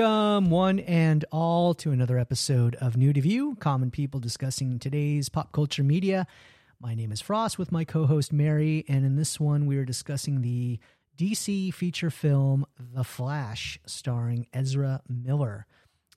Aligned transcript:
Welcome, 0.00 0.48
one 0.48 0.78
and 0.78 1.26
all, 1.30 1.74
to 1.74 1.90
another 1.90 2.18
episode 2.18 2.74
of 2.76 2.96
New 2.96 3.12
to 3.12 3.20
View 3.20 3.54
Common 3.60 3.90
People 3.90 4.18
discussing 4.18 4.78
today's 4.78 5.28
pop 5.28 5.52
culture 5.52 5.82
media. 5.82 6.26
My 6.80 6.94
name 6.94 7.12
is 7.12 7.20
Frost 7.20 7.58
with 7.58 7.70
my 7.70 7.84
co 7.84 8.06
host 8.06 8.32
Mary, 8.32 8.82
and 8.88 9.04
in 9.04 9.16
this 9.16 9.38
one, 9.38 9.66
we 9.66 9.76
are 9.76 9.84
discussing 9.84 10.40
the 10.40 10.78
DC 11.18 11.74
feature 11.74 12.08
film 12.08 12.64
The 12.78 13.04
Flash, 13.04 13.78
starring 13.84 14.46
Ezra 14.54 15.02
Miller. 15.06 15.66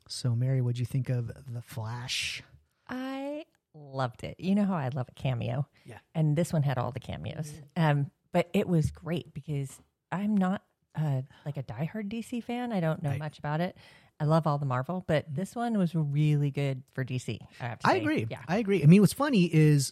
So, 0.07 0.33
Mary, 0.33 0.61
what'd 0.61 0.79
you 0.79 0.85
think 0.85 1.09
of 1.09 1.27
The 1.27 1.61
Flash? 1.61 2.41
I 2.87 3.43
loved 3.73 4.23
it. 4.23 4.39
You 4.39 4.55
know 4.55 4.63
how 4.63 4.75
I 4.75 4.87
love 4.93 5.09
a 5.09 5.21
cameo. 5.21 5.67
Yeah. 5.83 5.99
And 6.15 6.37
this 6.37 6.53
one 6.53 6.63
had 6.63 6.77
all 6.77 6.93
the 6.93 7.01
cameos. 7.01 7.51
Um, 7.75 8.11
but 8.31 8.49
it 8.53 8.65
was 8.69 8.91
great 8.91 9.33
because 9.33 9.77
I'm 10.09 10.37
not 10.37 10.61
uh, 10.95 11.21
like 11.45 11.57
a 11.57 11.63
diehard 11.63 12.09
DC 12.09 12.43
fan. 12.43 12.71
I 12.71 12.79
don't 12.79 13.01
know 13.03 13.09
Right. 13.11 13.19
much 13.19 13.39
about 13.39 13.61
it. 13.61 13.75
I 14.19 14.25
love 14.25 14.45
all 14.47 14.57
the 14.57 14.65
Marvel, 14.65 15.03
but 15.07 15.25
this 15.33 15.55
one 15.55 15.77
was 15.77 15.95
really 15.95 16.51
good 16.51 16.83
for 16.93 17.03
DC. 17.03 17.39
I 17.59 17.63
have 17.65 17.79
to 17.79 17.87
I 17.87 17.95
agree. 17.95 18.25
Yeah. 18.29 18.39
I 18.47 18.57
agree. 18.57 18.83
I 18.83 18.85
mean, 18.85 19.01
what's 19.01 19.11
funny 19.13 19.45
is 19.45 19.91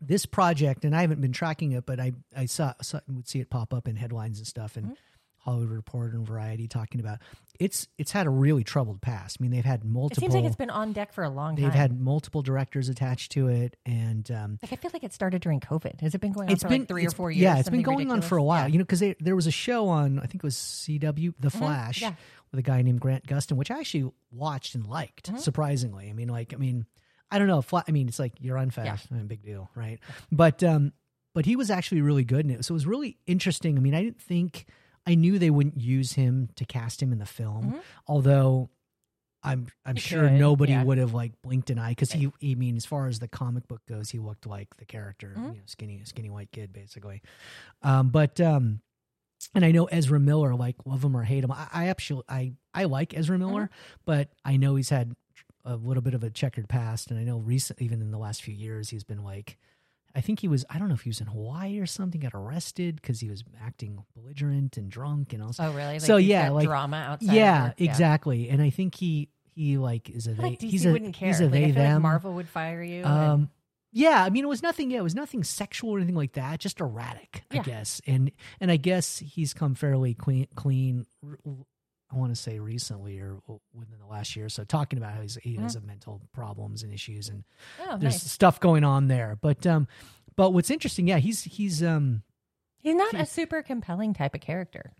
this 0.00 0.24
project, 0.26 0.84
and 0.84 0.94
I 0.94 1.00
haven't 1.00 1.20
been 1.20 1.32
tracking 1.32 1.72
it, 1.72 1.84
but 1.86 1.98
I 1.98 2.12
I 2.36 2.46
saw, 2.46 2.74
saw 2.80 3.00
would 3.08 3.26
see 3.28 3.40
it 3.40 3.50
pop 3.50 3.74
up 3.74 3.88
in 3.88 3.96
headlines 3.96 4.38
and 4.38 4.46
stuff, 4.46 4.74
Mm-hmm. 4.74 4.92
Hollywood 5.44 5.70
Reporter 5.70 6.16
and 6.16 6.26
Variety 6.26 6.68
talking 6.68 7.00
about 7.00 7.18
it's 7.60 7.86
it's 7.98 8.10
had 8.10 8.26
a 8.26 8.30
really 8.30 8.64
troubled 8.64 9.00
past. 9.00 9.36
I 9.38 9.42
mean, 9.42 9.50
they've 9.50 9.64
had 9.64 9.84
multiple. 9.84 10.22
It 10.22 10.24
seems 10.24 10.34
like 10.34 10.44
it's 10.44 10.56
been 10.56 10.70
on 10.70 10.92
deck 10.92 11.12
for 11.12 11.22
a 11.22 11.28
long 11.28 11.54
they've 11.54 11.70
had 11.70 12.00
multiple 12.00 12.42
directors 12.42 12.88
attached 12.88 13.32
to 13.32 13.48
it, 13.48 13.76
and 13.86 14.28
um, 14.30 14.58
like 14.62 14.72
I 14.72 14.76
feel 14.76 14.90
like 14.92 15.04
it 15.04 15.12
started 15.12 15.42
during 15.42 15.60
COVID. 15.60 16.00
Has 16.00 16.14
it 16.14 16.20
been 16.20 16.32
going 16.32 16.48
on 16.48 16.52
it's 16.52 16.62
for 16.62 16.70
been 16.70 16.82
like 16.82 16.88
three 16.88 17.06
or 17.06 17.10
four 17.10 17.30
years? 17.30 17.42
Yeah, 17.42 17.58
it's 17.58 17.68
been 17.68 17.82
going 17.82 18.10
on 18.10 18.22
for 18.22 18.36
a 18.36 18.42
while. 18.42 18.62
Yeah. 18.62 18.64
Mm-hmm. 18.64 18.72
You 18.72 18.78
know, 18.78 18.84
because 18.84 19.14
there 19.20 19.36
was 19.36 19.46
a 19.46 19.52
show 19.52 19.88
on 19.88 20.18
I 20.18 20.22
think 20.22 20.36
it 20.36 20.42
was 20.42 20.56
CW, 20.56 21.34
The 21.38 21.50
Flash, 21.50 22.00
yeah. 22.02 22.14
with 22.50 22.58
a 22.58 22.62
guy 22.62 22.82
named 22.82 23.00
Grant 23.00 23.26
Gustin, 23.26 23.56
which 23.56 23.70
I 23.70 23.78
actually 23.78 24.10
watched 24.32 24.74
and 24.74 24.86
liked. 24.86 25.28
Mm-hmm. 25.28 25.38
Surprisingly, 25.38 26.08
I 26.10 26.12
mean, 26.12 26.28
like, 26.28 26.54
I 26.54 26.56
mean, 26.56 26.86
I 27.30 27.38
don't 27.38 27.48
know. 27.48 27.62
Fla- 27.62 27.84
I 27.86 27.92
mean, 27.92 28.08
it's 28.08 28.18
like 28.18 28.32
you're 28.40 28.56
unfast, 28.56 29.08
I 29.10 29.14
mean, 29.14 29.26
big 29.26 29.44
deal, 29.44 29.70
right? 29.76 30.00
But 30.32 30.64
um, 30.64 30.92
but 31.34 31.46
he 31.46 31.54
was 31.54 31.70
actually 31.70 32.00
really 32.00 32.24
good 32.24 32.44
in 32.46 32.50
it, 32.50 32.64
so 32.64 32.72
it 32.72 32.76
was 32.76 32.86
really 32.86 33.18
interesting. 33.26 33.76
I 33.76 33.80
mean, 33.80 33.94
I 33.94 34.02
didn't 34.02 34.20
think 34.20 34.66
I 35.06 35.14
knew 35.14 35.38
they 35.38 35.50
wouldn't 35.50 35.78
use 35.78 36.12
him 36.14 36.48
to 36.56 36.64
cast 36.64 37.02
him 37.02 37.12
in 37.12 37.18
the 37.18 37.26
film, 37.26 37.80
although. 38.06 38.70
I'm 39.46 39.66
I'm 39.84 39.96
sure 39.96 40.22
could, 40.22 40.38
nobody 40.38 40.72
yeah. 40.72 40.84
would 40.84 40.96
have 40.96 41.12
like 41.12 41.32
blinked 41.42 41.68
an 41.68 41.78
eye 41.78 41.90
because 41.90 42.12
he 42.12 42.32
I 42.42 42.54
mean 42.54 42.76
as 42.76 42.86
far 42.86 43.08
as 43.08 43.18
the 43.18 43.28
comic 43.28 43.68
book 43.68 43.82
goes 43.86 44.08
he 44.08 44.18
looked 44.18 44.46
like 44.46 44.74
the 44.78 44.86
character 44.86 45.34
Mm-hmm. 45.36 45.48
you 45.48 45.58
know 45.58 45.62
skinny 45.66 46.00
skinny 46.04 46.30
white 46.30 46.50
kid 46.50 46.72
basically, 46.72 47.20
um, 47.82 48.08
but 48.08 48.40
um, 48.40 48.80
and 49.54 49.62
I 49.62 49.70
know 49.70 49.84
Ezra 49.84 50.18
Miller, 50.18 50.54
like 50.54 50.76
love 50.86 51.04
him 51.04 51.14
or 51.14 51.24
hate 51.24 51.44
him. 51.44 51.52
I, 51.52 51.68
I 51.72 51.86
actually 51.88 52.22
I 52.26 52.54
I 52.72 52.84
like 52.84 53.14
Ezra 53.14 53.38
Miller, 53.38 53.68
but 54.06 54.30
I 54.46 54.56
know 54.56 54.76
he's 54.76 54.88
had 54.88 55.14
a 55.64 55.76
little 55.76 56.02
bit 56.02 56.14
of 56.14 56.24
a 56.24 56.30
checkered 56.30 56.68
past, 56.68 57.10
and 57.10 57.20
I 57.20 57.24
know 57.24 57.36
recent 57.36 57.82
even 57.82 58.00
in 58.00 58.12
the 58.12 58.18
last 58.18 58.42
few 58.42 58.54
years 58.54 58.88
he's 58.88 59.04
been 59.04 59.22
like. 59.22 59.58
I 60.16 60.20
think 60.20 60.40
he 60.40 60.48
was. 60.48 60.64
I 60.70 60.78
don't 60.78 60.88
know 60.88 60.94
if 60.94 61.00
he 61.02 61.08
was 61.10 61.20
in 61.20 61.26
Hawaii 61.26 61.78
or 61.80 61.86
something. 61.86 62.20
Got 62.20 62.34
arrested 62.34 62.96
because 62.96 63.20
he 63.20 63.28
was 63.28 63.42
acting 63.62 64.02
belligerent 64.14 64.76
and 64.76 64.90
drunk 64.90 65.32
and 65.32 65.42
also. 65.42 65.64
Oh, 65.64 65.72
really? 65.72 65.94
Like 65.94 66.00
so 66.02 66.16
yeah, 66.18 66.50
like 66.50 66.66
drama 66.66 66.96
outside. 66.98 67.28
of 67.30 67.34
yeah, 67.34 67.68
it? 67.76 67.84
exactly. 67.84 68.48
And 68.48 68.62
I 68.62 68.70
think 68.70 68.94
he 68.94 69.28
he 69.54 69.76
like 69.78 70.08
is 70.10 70.26
a 70.26 70.34
they. 70.34 70.42
like 70.42 70.58
DC 70.60 70.70
he's 70.70 70.86
a 70.86 70.92
wouldn't 70.92 71.14
care. 71.14 71.28
he's 71.28 71.40
a 71.40 71.44
like, 71.44 71.52
they 71.52 71.62
I 71.64 71.66
feel 71.66 71.74
them. 71.74 71.92
like 71.94 72.02
Marvel 72.02 72.32
would 72.34 72.48
fire 72.48 72.82
you. 72.82 72.98
and- 73.02 73.06
Um, 73.06 73.50
yeah, 73.96 74.24
I 74.24 74.30
mean, 74.30 74.42
it 74.44 74.48
was 74.48 74.60
nothing. 74.62 74.90
Yeah, 74.90 74.98
it 74.98 75.02
was 75.04 75.14
nothing 75.14 75.44
sexual 75.44 75.90
or 75.90 75.98
anything 75.98 76.16
like 76.16 76.32
that. 76.32 76.58
Just 76.58 76.80
erratic, 76.80 77.44
I 77.52 77.56
Yeah. 77.56 77.62
guess. 77.62 78.00
And 78.06 78.32
and 78.60 78.70
I 78.72 78.76
guess 78.76 79.18
he's 79.18 79.54
come 79.54 79.74
fairly 79.76 80.14
clean. 80.14 80.48
Clean. 80.56 81.06
I 82.14 82.18
want 82.18 82.34
to 82.34 82.40
say 82.40 82.58
recently 82.58 83.18
or 83.18 83.40
within 83.72 83.98
the 83.98 84.06
last 84.06 84.36
year. 84.36 84.46
or 84.46 84.48
So 84.48 84.64
talking 84.64 84.98
about 84.98 85.14
how 85.14 85.22
he's, 85.22 85.36
he 85.42 85.56
has 85.56 85.74
a 85.74 85.80
mental 85.80 86.20
problems 86.32 86.82
and 86.82 86.92
issues, 86.92 87.28
and 87.28 87.44
oh, 87.80 87.96
there's 87.98 88.14
nice. 88.14 88.30
stuff 88.30 88.60
going 88.60 88.84
on 88.84 89.08
there. 89.08 89.36
But 89.40 89.66
um, 89.66 89.88
but 90.36 90.50
what's 90.50 90.70
interesting, 90.70 91.08
yeah, 91.08 91.18
he's 91.18 91.42
he's 91.42 91.82
um 91.82 92.22
He's 92.84 92.94
not 92.94 93.14
a 93.14 93.24
super 93.24 93.62
compelling 93.62 94.12
type 94.12 94.34
of 94.34 94.42
character. 94.42 94.92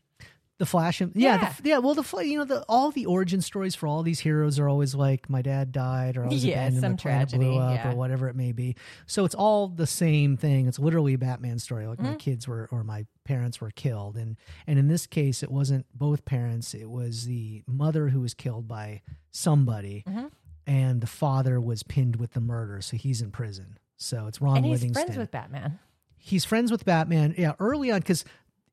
The 0.59 0.67
Flash. 0.67 1.01
and- 1.01 1.11
Yeah, 1.17 1.41
Yeah. 1.43 1.53
The, 1.63 1.69
yeah. 1.69 1.79
Well, 1.79 1.95
the 1.95 2.25
you 2.25 2.39
know 2.39 2.45
the 2.45 2.63
all 2.69 2.91
the 2.93 3.07
origin 3.07 3.41
stories 3.41 3.75
for 3.75 3.87
all 3.89 4.03
these 4.03 4.21
heroes 4.21 4.59
are 4.59 4.69
always 4.69 4.95
like 4.95 5.29
my 5.29 5.43
dad 5.43 5.73
died 5.73 6.17
or 6.17 6.25
I 6.25 6.29
was 6.29 6.45
Yeah, 6.45 6.55
abandoned, 6.67 6.81
some 6.83 6.93
my 6.93 6.97
planet 6.97 7.31
blew 7.33 7.59
up 7.59 7.75
yeah. 7.75 7.91
or 7.93 7.97
whatever 7.97 8.29
it 8.29 8.37
may 8.37 8.53
be. 8.53 8.77
So 9.07 9.25
it's 9.25 9.35
all 9.35 9.67
the 9.69 9.87
same 9.87 10.37
thing. 10.37 10.67
It's 10.69 10.79
literally 10.79 11.15
a 11.15 11.19
Batman 11.19 11.59
story. 11.59 11.87
Like 11.87 11.99
Mm-hmm. 11.99 12.11
my 12.11 12.17
kids 12.17 12.47
were 12.47 12.69
or 12.71 12.85
my 12.85 13.07
parents 13.25 13.61
were 13.61 13.71
killed, 13.71 14.17
and 14.17 14.37
and 14.67 14.79
in 14.79 14.87
this 14.89 15.07
case, 15.07 15.43
it 15.43 15.51
wasn't 15.51 15.87
both 15.93 16.25
parents. 16.25 16.73
It 16.75 16.89
was 16.91 17.25
the 17.27 17.63
mother 17.67 18.09
who 18.11 18.21
was 18.21 18.35
killed 18.35 18.69
by 18.69 19.03
somebody, 19.31 20.05
Mm-hmm. 20.07 20.27
and 20.67 21.01
the 21.01 21.07
father 21.07 21.61
was 21.61 21.83
pinned 21.83 22.17
with 22.17 22.33
the 22.33 22.41
murder, 22.41 22.81
so 22.81 22.97
he's 22.97 23.21
in 23.21 23.31
prison. 23.31 23.79
So 23.97 24.27
it's 24.27 24.41
Ron 24.41 24.59
and 24.59 24.67
he's 24.67 24.73
Livingston 24.83 25.07
friends 25.07 25.19
with 25.19 25.31
Batman. 25.31 25.79
he's 26.17 26.45
friends 26.45 26.71
with 26.71 26.85
Batman. 26.85 27.35
Yeah, 27.37 27.53
early 27.59 27.91
on 27.91 28.01
because 28.01 28.25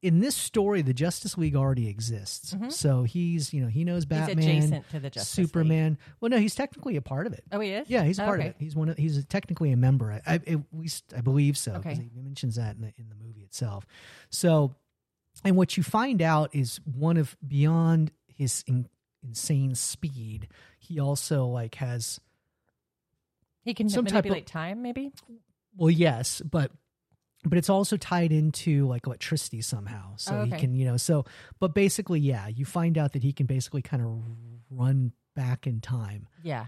in 0.02 0.20
this 0.20 0.36
story 0.36 0.82
the 0.82 0.94
Justice 0.94 1.38
League 1.38 1.56
already 1.56 1.88
exists, 1.88 2.56
so 2.70 3.04
he's 3.04 3.54
you 3.54 3.62
know 3.62 3.68
he 3.68 3.84
knows 3.84 4.06
Batman, 4.06 4.38
Mm-hmm. 4.38 4.50
adjacent 4.58 4.90
to 4.90 5.00
the 5.00 5.10
Justice 5.10 5.38
League. 5.38 5.48
Superman. 5.48 5.98
Well, 6.20 6.30
no, 6.30 6.38
he's 6.38 6.56
technically 6.56 6.96
a 6.96 7.02
part 7.02 7.28
of 7.28 7.34
it. 7.34 7.44
Oh, 7.52 7.60
he 7.60 7.72
is. 7.72 7.90
Yeah, 7.90 8.04
he's 8.04 8.18
a 8.20 8.24
Oh, 8.24 8.26
part 8.26 8.40
okay. 8.40 8.50
of 8.50 8.56
it. 8.56 8.58
He's 8.60 8.76
one. 8.76 8.90
Of, 8.90 8.98
he's 8.98 9.24
technically 9.26 9.72
a 9.72 9.78
member. 9.78 10.12
I, 10.12 10.22
I 10.26 10.34
at 10.36 10.60
least 10.74 11.14
I 11.16 11.22
believe 11.22 11.58
so. 11.58 11.74
Okay. 11.74 11.94
he 12.14 12.20
mentions 12.22 12.56
that 12.56 12.76
in 12.76 12.82
the 12.82 12.94
in 12.98 13.10
the 13.10 13.16
movie 13.16 13.42
itself. 13.42 13.86
So, 14.30 14.74
and 15.44 15.56
what 15.56 15.78
you 15.78 15.84
find 15.84 16.22
out 16.22 16.50
is 16.54 16.80
one 16.86 17.18
of 17.18 17.38
beyond 17.48 18.12
his 18.28 18.64
in, 18.68 18.88
insane 19.24 19.76
speed, 19.76 20.48
he 20.80 21.00
also 21.00 21.46
like 21.46 21.76
has 21.76 22.20
He 23.64 23.74
can 23.76 23.88
Some 23.90 24.06
type 24.06 24.26
of- 24.26 24.46
time, 24.46 24.82
maybe. 24.82 25.12
Well, 25.78 25.92
yes, 25.92 26.42
but 26.42 26.72
but 27.44 27.58
it's 27.58 27.70
also 27.70 27.98
tied 27.98 28.32
into 28.32 28.88
like 28.88 29.08
electricity 29.08 29.62
somehow. 29.62 30.16
So 30.18 30.40
Oh, 30.42 30.46
he 30.46 30.52
can, 30.52 30.76
you 30.76 30.86
know, 30.86 30.98
so 30.98 31.26
but 31.60 31.74
basically, 31.74 32.20
yeah, 32.20 32.48
you 32.48 32.66
find 32.66 32.98
out 32.98 33.14
that 33.14 33.24
he 33.24 33.34
can 33.34 33.46
basically 33.46 33.82
kind 33.82 34.04
of 34.04 34.22
run 34.70 35.12
back 35.36 35.66
in 35.68 35.82
time. 35.82 36.28
Yeah. 36.44 36.66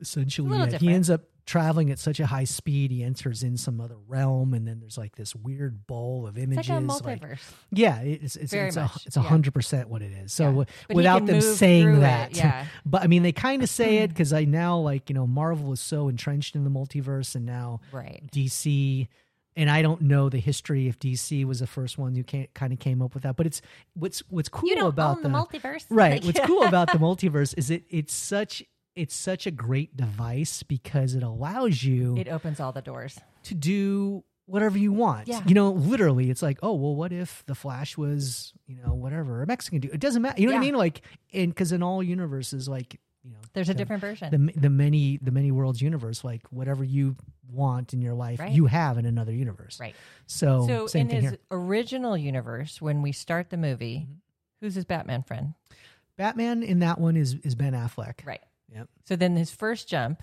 Essentially, 0.00 0.58
yeah, 0.58 0.78
he 0.78 0.88
ends 0.92 1.08
up 1.10 1.22
traveling 1.46 1.90
at 1.90 1.98
such 1.98 2.18
a 2.20 2.26
high 2.26 2.42
speed, 2.44 2.90
he 2.90 3.02
enters 3.04 3.42
in 3.44 3.56
some 3.56 3.80
other 3.80 3.96
realm, 4.08 4.52
and 4.54 4.66
then 4.66 4.80
there's 4.80 4.98
like 4.98 5.14
this 5.16 5.34
weird 5.34 5.86
bowl 5.86 6.26
of 6.26 6.36
It's 6.36 6.44
images. 6.44 6.68
like 7.04 7.22
a 7.22 7.26
like- 7.26 7.38
yeah, 7.70 8.00
it's 8.00 8.34
it's 8.36 8.52
Very 8.52 8.68
it's 8.68 8.76
a, 8.76 8.90
it's 9.06 9.16
yeah. 9.16 9.22
hundred 9.22 9.54
percent 9.54 9.88
what 9.88 10.02
it 10.02 10.10
is. 10.12 10.32
So 10.32 10.44
Yeah. 10.44 10.48
w- 10.50 10.66
But 10.88 10.94
he 10.94 10.96
without 10.96 11.26
them 11.26 11.40
saying 11.40 11.94
it, 11.96 12.00
that, 12.00 12.36
yeah. 12.36 12.66
but 12.84 13.02
I 13.02 13.06
mean, 13.06 13.22
they 13.22 13.32
kind 13.32 13.62
of 13.62 13.68
say 13.68 13.98
it 13.98 14.08
because 14.08 14.32
I 14.32 14.44
now 14.44 14.78
like 14.78 15.08
you 15.08 15.14
know 15.14 15.26
Marvel 15.26 15.72
is 15.72 15.80
so 15.80 16.08
entrenched 16.08 16.56
in 16.56 16.64
the 16.64 16.70
multiverse, 16.70 17.34
and 17.36 17.46
now 17.46 17.80
Right. 17.92 18.22
DC, 18.32 19.06
and 19.56 19.68
I 19.70 19.82
don't 19.82 20.02
know 20.02 20.28
the 20.28 20.38
history 20.38 20.88
if 20.88 20.98
DC 20.98 21.44
was 21.44 21.60
the 21.60 21.66
first 21.66 21.98
one 21.98 22.14
who 22.14 22.24
kind 22.24 22.72
of 22.72 22.78
came 22.78 23.02
up 23.02 23.14
with 23.14 23.22
that. 23.24 23.36
But 23.36 23.46
it's 23.46 23.60
what's 23.94 24.20
what's 24.30 24.48
cool 24.48 24.86
about 24.86 25.18
own 25.18 25.22
the 25.22 25.28
multiverse. 25.28 25.84
right. 25.90 26.24
What's 26.24 26.40
cool 26.40 26.62
about 26.66 26.90
the 26.92 26.98
multiverse 26.98 27.54
is 27.56 27.70
it 27.70 27.84
it's 27.90 28.14
such 28.14 28.62
it's 28.94 29.14
such 29.14 29.46
a 29.46 29.50
great 29.50 29.96
device 29.96 30.62
because 30.62 31.14
it 31.14 31.22
allows 31.22 31.82
you 31.82 32.16
It 32.18 32.28
opens 32.28 32.60
all 32.60 32.72
the 32.72 32.82
doors. 32.82 33.18
to 33.44 33.54
do 33.54 34.22
whatever 34.46 34.76
you 34.76 34.92
want. 34.92 35.28
Yeah. 35.28 35.40
You 35.46 35.54
know, 35.54 35.70
literally, 35.70 36.28
it's 36.30 36.42
like, 36.42 36.58
oh 36.62 36.74
well, 36.74 36.94
what 36.94 37.12
if 37.12 37.42
the 37.46 37.54
Flash 37.54 37.96
was 37.96 38.52
you 38.66 38.76
know 38.84 38.92
whatever 38.94 39.42
a 39.42 39.46
Mexican 39.46 39.80
dude? 39.80 39.94
It 39.94 40.00
doesn't 40.00 40.20
matter. 40.22 40.40
You 40.40 40.48
know 40.48 40.54
what 40.54 40.60
I 40.60 40.62
mean? 40.64 40.74
Like, 40.74 41.02
and 41.32 41.48
because 41.48 41.72
in 41.72 41.82
all 41.82 42.02
universes, 42.02 42.68
like 42.68 43.00
you 43.24 43.30
know, 43.30 43.38
There's 43.52 43.68
a 43.68 43.72
the- 43.74 43.78
different 43.78 44.00
version. 44.00 44.30
the 44.52 44.60
the 44.60 44.70
many 44.70 45.16
the 45.18 45.30
many 45.30 45.50
worlds 45.52 45.80
universe 45.80 46.24
like 46.24 46.42
whatever 46.50 46.82
you 46.84 47.16
want 47.50 47.92
in 47.94 48.00
your 48.02 48.14
life 48.14 48.40
Right. 48.40 48.52
you 48.52 48.66
have 48.66 48.98
in 48.98 49.06
another 49.06 49.32
universe 49.32 49.78
right. 49.80 49.94
so, 50.26 50.66
So 50.66 50.86
same 50.86 51.02
in 51.02 51.08
thing 51.08 51.20
his 51.22 51.30
here 51.32 51.38
original 51.50 52.16
universe, 52.16 52.80
when 52.82 53.02
we 53.02 53.12
start 53.12 53.50
the 53.50 53.56
movie, 53.56 53.98
Mm-hmm. 54.08 54.12
who's 54.60 54.74
his 54.74 54.84
Batman 54.84 55.22
friend? 55.22 55.54
batman 56.16 56.62
in 56.62 56.80
that 56.80 56.98
one 57.00 57.16
is 57.16 57.34
is 57.42 57.54
ben 57.54 57.72
affleck 57.72 58.24
Right. 58.24 58.40
Yep. 58.74 58.88
So 59.04 59.16
then 59.16 59.36
his 59.36 59.50
first 59.50 59.88
jump 59.88 60.22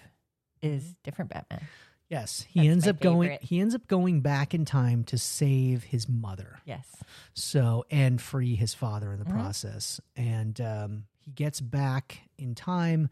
is 0.62 0.96
different 1.04 1.32
Batman. 1.32 1.62
yes 2.10 2.46
he 2.50 2.60
That's 2.62 2.70
ends 2.72 2.88
up 2.88 3.00
going 3.00 3.38
he 3.42 3.60
ends 3.60 3.74
up 3.76 3.88
going 3.88 4.22
back 4.22 4.54
in 4.54 4.66
time 4.66 5.04
to 5.06 5.18
save 5.18 5.84
his 5.84 6.08
mother 6.10 6.60
Yes. 6.66 6.86
so 7.34 7.86
and 7.90 8.22
free 8.22 8.56
his 8.56 8.74
father 8.74 9.08
Mm-hmm. 9.08 9.22
in 9.22 9.28
the 9.28 9.34
process 9.34 10.00
and 10.18 10.60
um 10.62 11.04
he 11.30 11.34
gets 11.44 11.62
back 11.62 12.22
in 12.40 12.56
time 12.56 13.10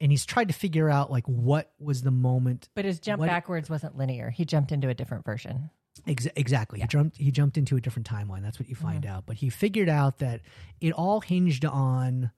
and 0.00 0.10
he's 0.12 0.26
tried 0.26 0.48
to 0.48 0.54
figure 0.54 0.90
out 0.90 1.10
like 1.10 1.24
what 1.26 1.72
was 1.78 2.02
the 2.02 2.10
moment 2.10 2.68
But 2.74 2.84
his 2.84 3.00
jump 3.00 3.20
What- 3.20 3.28
backwards 3.28 3.70
wasn't 3.70 3.96
linear. 3.96 4.28
He 4.30 4.44
jumped 4.44 4.70
into 4.72 4.88
a 4.90 4.94
different 4.94 5.24
version. 5.24 5.70
Ex- 6.06 6.28
exactly. 6.36 6.80
He 6.80 6.86
jumped. 6.86 7.16
He 7.16 7.30
jumped 7.30 7.56
into 7.56 7.76
a 7.76 7.80
different 7.80 8.06
timeline. 8.06 8.42
That's 8.42 8.58
what 8.60 8.68
you 8.68 8.74
find 8.74 9.04
Mm-hmm. 9.04 9.14
out. 9.16 9.24
But 9.26 9.36
he 9.36 9.48
figured 9.48 9.88
out 9.88 10.18
that 10.18 10.42
it 10.82 10.92
all 10.92 11.22
hinged 11.22 11.64
on 11.64 12.30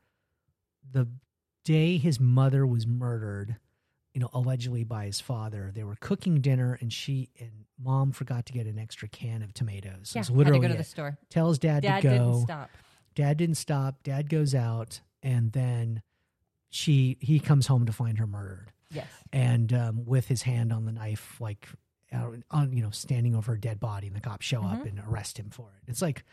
the 0.88 1.08
day 1.64 1.96
his 1.98 2.20
mother 2.20 2.64
was 2.64 2.86
murdered. 2.86 3.56
You 4.14 4.20
know, 4.20 4.30
allegedly 4.32 4.84
by 4.84 5.06
his 5.06 5.20
father. 5.20 5.70
They 5.74 5.82
were 5.84 5.96
cooking 6.00 6.40
dinner, 6.40 6.78
and 6.80 6.92
she 6.92 7.30
and 7.40 7.50
mom 7.78 8.12
forgot 8.12 8.46
to 8.46 8.52
get 8.52 8.66
an 8.66 8.78
extra 8.78 9.06
can 9.08 9.42
of 9.42 9.52
tomatoes. 9.52 10.12
Yeah. 10.14 10.20
it's 10.20 10.28
had 10.28 10.34
to 10.34 10.38
literally 10.38 10.60
go 10.60 10.68
to 10.68 10.74
it. 10.74 10.78
the 10.78 10.84
store. 10.84 11.18
tells 11.28 11.58
dad, 11.58 11.82
Dad 11.82 12.02
to 12.02 12.08
go. 12.08 12.10
didn't 12.14 12.42
stop. 12.42 12.70
Dad 13.14 13.36
didn't 13.36 13.56
stop. 13.56 14.02
Dad 14.04 14.28
goes 14.30 14.54
out, 14.54 15.00
and 15.22 15.52
then 15.52 16.02
she 16.70 17.16
he 17.20 17.40
comes 17.40 17.66
home 17.66 17.86
to 17.86 17.92
find 17.92 18.18
her 18.18 18.26
murdered, 18.26 18.72
Yes. 18.90 19.06
and 19.32 19.72
um, 19.72 20.04
with 20.04 20.28
his 20.28 20.42
hand 20.42 20.72
on 20.72 20.84
the 20.84 20.92
knife, 20.92 21.36
like 21.40 21.68
on 22.12 22.72
you 22.72 22.82
know 22.82 22.90
standing 22.90 23.34
over 23.34 23.52
her 23.52 23.58
dead 23.58 23.80
body, 23.80 24.06
and 24.06 24.16
the 24.16 24.20
cops 24.20 24.44
show 24.46 24.62
up 24.62 24.80
Mhm. 24.82 24.88
and 24.88 25.02
arrest 25.08 25.38
him 25.38 25.50
for 25.50 25.68
it. 25.76 25.90
It's 25.90 26.02
like. 26.02 26.24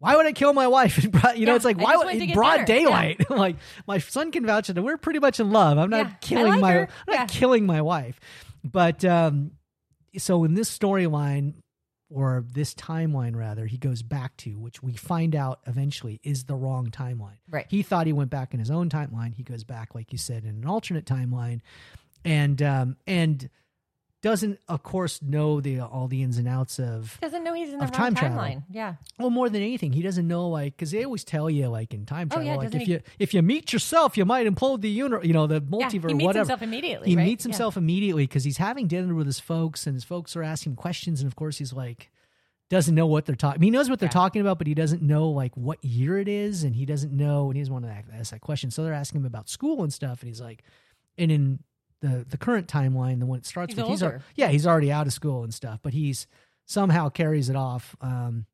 Why 0.00 0.16
would 0.16 0.26
I 0.26 0.32
kill 0.32 0.52
my 0.52 0.66
wife? 0.66 0.98
In 1.04 1.10
broad, 1.12 1.38
you 1.38 1.46
know, 1.46 1.52
Yeah, 1.52 1.56
it's 1.56 1.64
like 1.64 1.78
why 1.80 1.96
would 1.96 2.08
in 2.14 2.34
broad. 2.34 2.58
Yeah. 2.58 2.64
daylight? 2.66 3.30
like 3.30 3.56
my 3.86 3.98
son 3.98 4.32
can 4.32 4.44
vouch 4.44 4.66
that 4.66 4.82
we're 4.82 4.98
pretty 4.98 5.18
much 5.18 5.40
in 5.40 5.50
love. 5.50 5.78
I'm 5.78 5.88
not 5.88 6.06
Yeah, 6.06 6.12
killing 6.20 6.52
like 6.52 6.60
my, 6.60 6.72
her. 6.72 6.88
I'm 7.08 7.14
not 7.14 7.28
killing 7.28 7.64
my 7.64 7.80
wife. 7.80 8.20
But 8.62 9.02
um, 9.06 9.52
so 10.18 10.44
in 10.44 10.52
this 10.52 10.76
storyline 10.76 11.54
or 12.10 12.44
this 12.52 12.74
timeline 12.74 13.34
rather, 13.34 13.66
he 13.66 13.78
goes 13.78 14.02
back 14.02 14.36
to 14.38 14.58
which 14.58 14.82
we 14.82 14.94
find 14.94 15.34
out 15.34 15.60
eventually 15.66 16.20
is 16.22 16.44
the 16.44 16.54
wrong 16.54 16.88
timeline. 16.90 17.38
Right. 17.48 17.66
He 17.68 17.82
thought 17.82 18.06
he 18.06 18.12
went 18.12 18.30
back 18.30 18.54
in 18.54 18.60
his 18.60 18.70
own 18.70 18.88
timeline. 18.88 19.34
He 19.34 19.42
goes 19.42 19.64
back, 19.64 19.94
like 19.94 20.12
you 20.12 20.18
said, 20.18 20.44
in 20.44 20.50
an 20.50 20.66
alternate 20.66 21.06
timeline, 21.06 21.60
and 22.24 22.62
um, 22.62 22.96
and 23.06 23.48
doesn't, 24.24 24.58
of 24.68 24.82
course, 24.82 25.20
know 25.20 25.60
the 25.60 25.80
all 25.80 26.08
the 26.08 26.22
ins 26.22 26.38
and 26.38 26.48
outs 26.48 26.78
of. 26.80 27.18
Doesn't 27.20 27.44
know 27.44 27.52
he's 27.52 27.68
in 27.72 27.78
the 27.78 27.84
wrong 27.84 27.92
time 27.92 28.14
travel. 28.14 28.38
timeline. 28.40 28.62
Yeah. 28.70 28.94
Well, 29.18 29.28
more 29.28 29.50
than 29.50 29.60
anything, 29.60 29.92
he 29.92 30.00
doesn't 30.00 30.26
know 30.26 30.48
like 30.48 30.72
because 30.76 30.90
they 30.92 31.04
always 31.04 31.24
tell 31.24 31.50
you 31.50 31.68
like 31.68 31.92
in 31.92 32.06
time 32.06 32.28
Oh, 32.30 32.36
travel, 32.36 32.46
yeah, 32.46 32.56
like 32.56 32.66
doesn't 32.68 32.80
if 32.80 32.86
he- 32.86 32.92
you 32.94 33.00
if 33.18 33.34
you 33.34 33.42
meet 33.42 33.72
yourself, 33.72 34.16
you 34.16 34.24
might 34.24 34.46
implode 34.46 34.80
the 34.80 34.88
universe, 34.88 35.26
you 35.26 35.34
know, 35.34 35.46
the 35.46 35.60
multiverse, 35.60 36.08
He 36.08 36.14
meets 36.14 36.24
whatever. 36.26 36.38
himself 36.44 36.62
immediately. 36.62 37.08
he 37.10 37.16
right? 37.16 37.26
meets 37.26 37.44
Yeah. 37.44 37.50
himself 37.50 37.76
immediately 37.76 38.24
because 38.26 38.44
he's 38.44 38.56
having 38.56 38.88
dinner 38.88 39.14
with 39.14 39.26
his 39.26 39.38
folks, 39.40 39.86
and 39.86 39.94
his 39.94 40.04
folks 40.04 40.34
are 40.36 40.42
asking 40.42 40.72
him 40.72 40.76
questions, 40.76 41.20
and 41.20 41.26
of 41.28 41.36
course 41.36 41.58
he's 41.58 41.72
like 41.74 42.10
doesn't 42.70 42.94
know 42.94 43.06
what 43.06 43.26
they're 43.26 43.36
talking. 43.36 43.60
He 43.60 43.70
knows 43.70 43.90
what 43.90 44.00
they're 44.00 44.06
Yeah. 44.06 44.12
talking 44.22 44.40
about, 44.40 44.56
but 44.56 44.66
he 44.66 44.72
doesn't 44.74 45.02
know 45.02 45.28
like 45.28 45.54
what 45.54 45.84
year 45.84 46.16
it 46.18 46.28
is, 46.28 46.64
and 46.64 46.74
he 46.74 46.86
doesn't 46.86 47.12
know, 47.12 47.48
and 47.48 47.56
he 47.56 47.60
doesn't 47.62 47.74
want 47.74 47.84
to 47.84 48.16
ask 48.18 48.30
that 48.30 48.40
question. 48.40 48.70
So 48.70 48.82
they're 48.84 48.94
asking 48.94 49.20
him 49.20 49.26
about 49.26 49.50
school 49.50 49.82
and 49.82 49.92
stuff, 49.92 50.22
and 50.22 50.28
he's 50.28 50.40
like, 50.40 50.64
and 51.18 51.30
in 51.30 51.58
the 52.04 52.24
the 52.28 52.36
current 52.36 52.66
timeline, 52.68 53.18
the 53.20 53.26
one 53.26 53.38
it 53.38 53.46
starts 53.46 53.72
He's 53.74 53.78
with, 53.82 53.88
he's 53.88 54.02
al- 54.02 54.20
yeah, 54.36 54.48
he's 54.48 54.66
already 54.66 54.92
out 54.92 55.06
of 55.06 55.12
school 55.12 55.42
and 55.44 55.52
stuff, 55.52 55.80
but 55.82 55.92
he's 55.92 56.26
somehow 56.66 57.08
carries 57.08 57.48
it 57.48 57.56
off. 57.56 57.96
Um, 58.00 58.46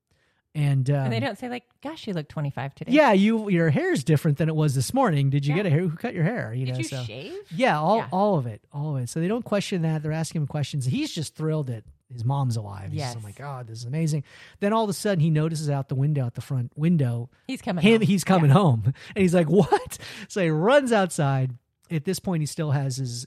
and 0.53 0.91
um, 0.91 0.97
And 1.05 1.13
they 1.13 1.21
don't 1.21 1.39
say 1.39 1.49
like, 1.49 1.63
"Gosh, 1.81 2.07
you 2.09 2.13
look 2.13 2.29
25 2.29 2.75
today." 2.75 2.93
yeah, 2.93 3.13
you 3.13 3.49
your 3.51 3.71
hair's 3.71 4.03
different 4.03 4.39
than 4.39 4.49
it 4.49 4.57
was 4.57 4.75
this 4.75 4.93
morning. 4.93 5.31
Did 5.31 5.47
you 5.47 5.53
Yeah. 5.55 5.63
get 5.63 5.67
a 5.67 5.71
hair? 5.71 5.81
Who 5.81 5.91
cut 5.91 6.13
your 6.13 6.25
hair? 6.25 6.53
You 6.53 6.67
Did 6.67 6.73
know, 6.73 6.79
you 6.79 6.85
so 6.85 7.03
shave? 7.05 7.35
yeah, 7.55 7.79
all 7.79 7.99
Yeah. 7.99 8.09
all 8.11 8.37
of 8.37 8.47
it, 8.47 8.61
all 8.73 8.97
of 8.97 9.03
it. 9.03 9.09
So 9.09 9.21
they 9.21 9.29
don't 9.29 9.45
question 9.45 9.83
that. 9.83 10.03
They're 10.03 10.11
asking 10.11 10.41
him 10.43 10.47
questions. 10.49 10.87
He's 10.87 11.13
just 11.15 11.37
thrilled 11.37 11.69
that 11.69 11.85
his 12.13 12.25
mom's 12.25 12.57
alive. 12.57 12.91
He's 12.91 13.01
just, 13.01 13.17
oh 13.17 13.21
Yes. 13.21 13.25
my 13.25 13.31
god, 13.31 13.69
this 13.69 13.79
is 13.79 13.85
amazing. 13.85 14.25
Then 14.59 14.73
all 14.73 14.83
of 14.83 14.91
a 14.91 14.93
sudden 14.93 15.21
he 15.21 15.31
notices 15.31 15.71
out 15.71 15.89
the 15.89 15.95
window, 15.95 16.25
out 16.25 16.35
the 16.35 16.41
front 16.41 16.73
window, 16.77 17.31
He's 17.47 17.63
coming. 17.63 17.85
him 17.85 18.01
home. 18.01 18.07
he's 18.09 18.25
coming 18.25 18.51
Yeah. 18.51 18.55
home, 18.55 18.83
and 19.15 19.23
he's 19.23 19.35
like, 19.35 19.49
what? 19.49 19.99
So 20.29 20.43
he 20.43 20.51
runs 20.51 20.91
outside. 20.91 21.53
At 21.93 22.05
this 22.05 22.19
point, 22.21 22.41
he 22.43 22.47
still 22.47 22.71
has 22.73 22.97
his 22.97 23.27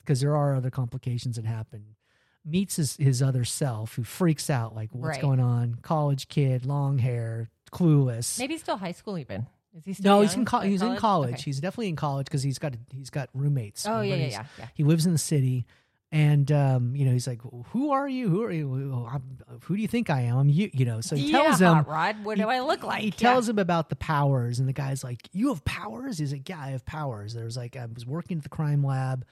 because 0.00 0.20
there 0.20 0.36
are 0.36 0.54
other 0.54 0.70
complications 0.70 1.36
that 1.36 1.44
happen. 1.44 1.96
Meets 2.44 2.76
his 2.76 2.96
his 2.96 3.22
other 3.22 3.44
self, 3.44 3.94
who 3.94 4.04
freaks 4.04 4.50
out, 4.50 4.74
like, 4.74 4.90
what's 4.92 5.16
Right. 5.16 5.20
going 5.22 5.40
on? 5.40 5.76
College 5.82 6.28
kid, 6.28 6.66
long 6.66 6.98
hair, 6.98 7.48
clueless. 7.72 8.38
Maybe 8.38 8.58
still 8.58 8.76
high 8.76 8.92
school 8.92 9.16
even. 9.18 9.46
Is 9.74 9.82
he 9.86 9.92
still 9.94 10.16
No, 10.16 10.20
he's 10.22 10.34
in 10.34 10.44
co- 10.44 10.60
he's 10.60 10.82
in 10.82 10.96
college. 10.96 11.34
Okay. 11.34 11.42
He's 11.44 11.58
definitely 11.60 11.88
in 11.88 11.96
college 11.96 12.26
because 12.26 12.42
he's 12.42 12.58
got 12.58 12.74
he's 12.92 13.08
got 13.10 13.30
roommates. 13.32 13.86
Oh 13.86 14.02
yeah, 14.02 14.14
yeah, 14.16 14.26
yeah, 14.26 14.44
yeah. 14.58 14.68
He 14.74 14.84
lives 14.84 15.06
in 15.06 15.12
the 15.12 15.18
city, 15.18 15.64
and 16.12 16.52
um, 16.52 16.94
you 16.94 17.06
know 17.06 17.12
he's 17.12 17.26
like, 17.26 17.40
"Who 17.68 17.90
are 17.92 18.06
you? 18.08 18.28
Who 18.28 18.42
are 18.44 18.52
you? 18.52 19.06
I'm- 19.10 19.38
Who 19.62 19.74
do 19.76 19.80
you 19.82 19.88
think 19.88 20.10
I 20.10 20.20
am? 20.22 20.36
I'm 20.36 20.48
you." 20.50 20.68
You 20.74 20.84
know, 20.84 21.00
so 21.00 21.16
he 21.16 21.32
tells 21.32 21.60
him. 21.60 21.82
Rod, 21.84 22.24
what 22.24 22.36
do 22.36 22.46
I 22.48 22.60
look 22.60 22.84
like? 22.84 23.00
He 23.02 23.10
tells 23.10 23.48
him 23.48 23.58
about 23.58 23.88
the 23.88 23.96
powers, 23.96 24.60
and 24.60 24.68
the 24.68 24.72
guy's 24.74 25.02
like, 25.02 25.28
"You 25.32 25.48
have 25.48 25.64
powers?" 25.64 26.18
He's 26.18 26.30
like, 26.32 26.46
"Yeah, 26.48 26.60
I 26.60 26.68
have 26.72 26.84
powers." 26.84 27.32
There 27.34 27.46
was 27.46 27.56
like 27.56 27.74
I 27.74 27.86
was 27.86 28.04
working 28.06 28.36
at 28.36 28.42
the 28.44 28.50
crime 28.50 28.84
lab, 28.84 29.24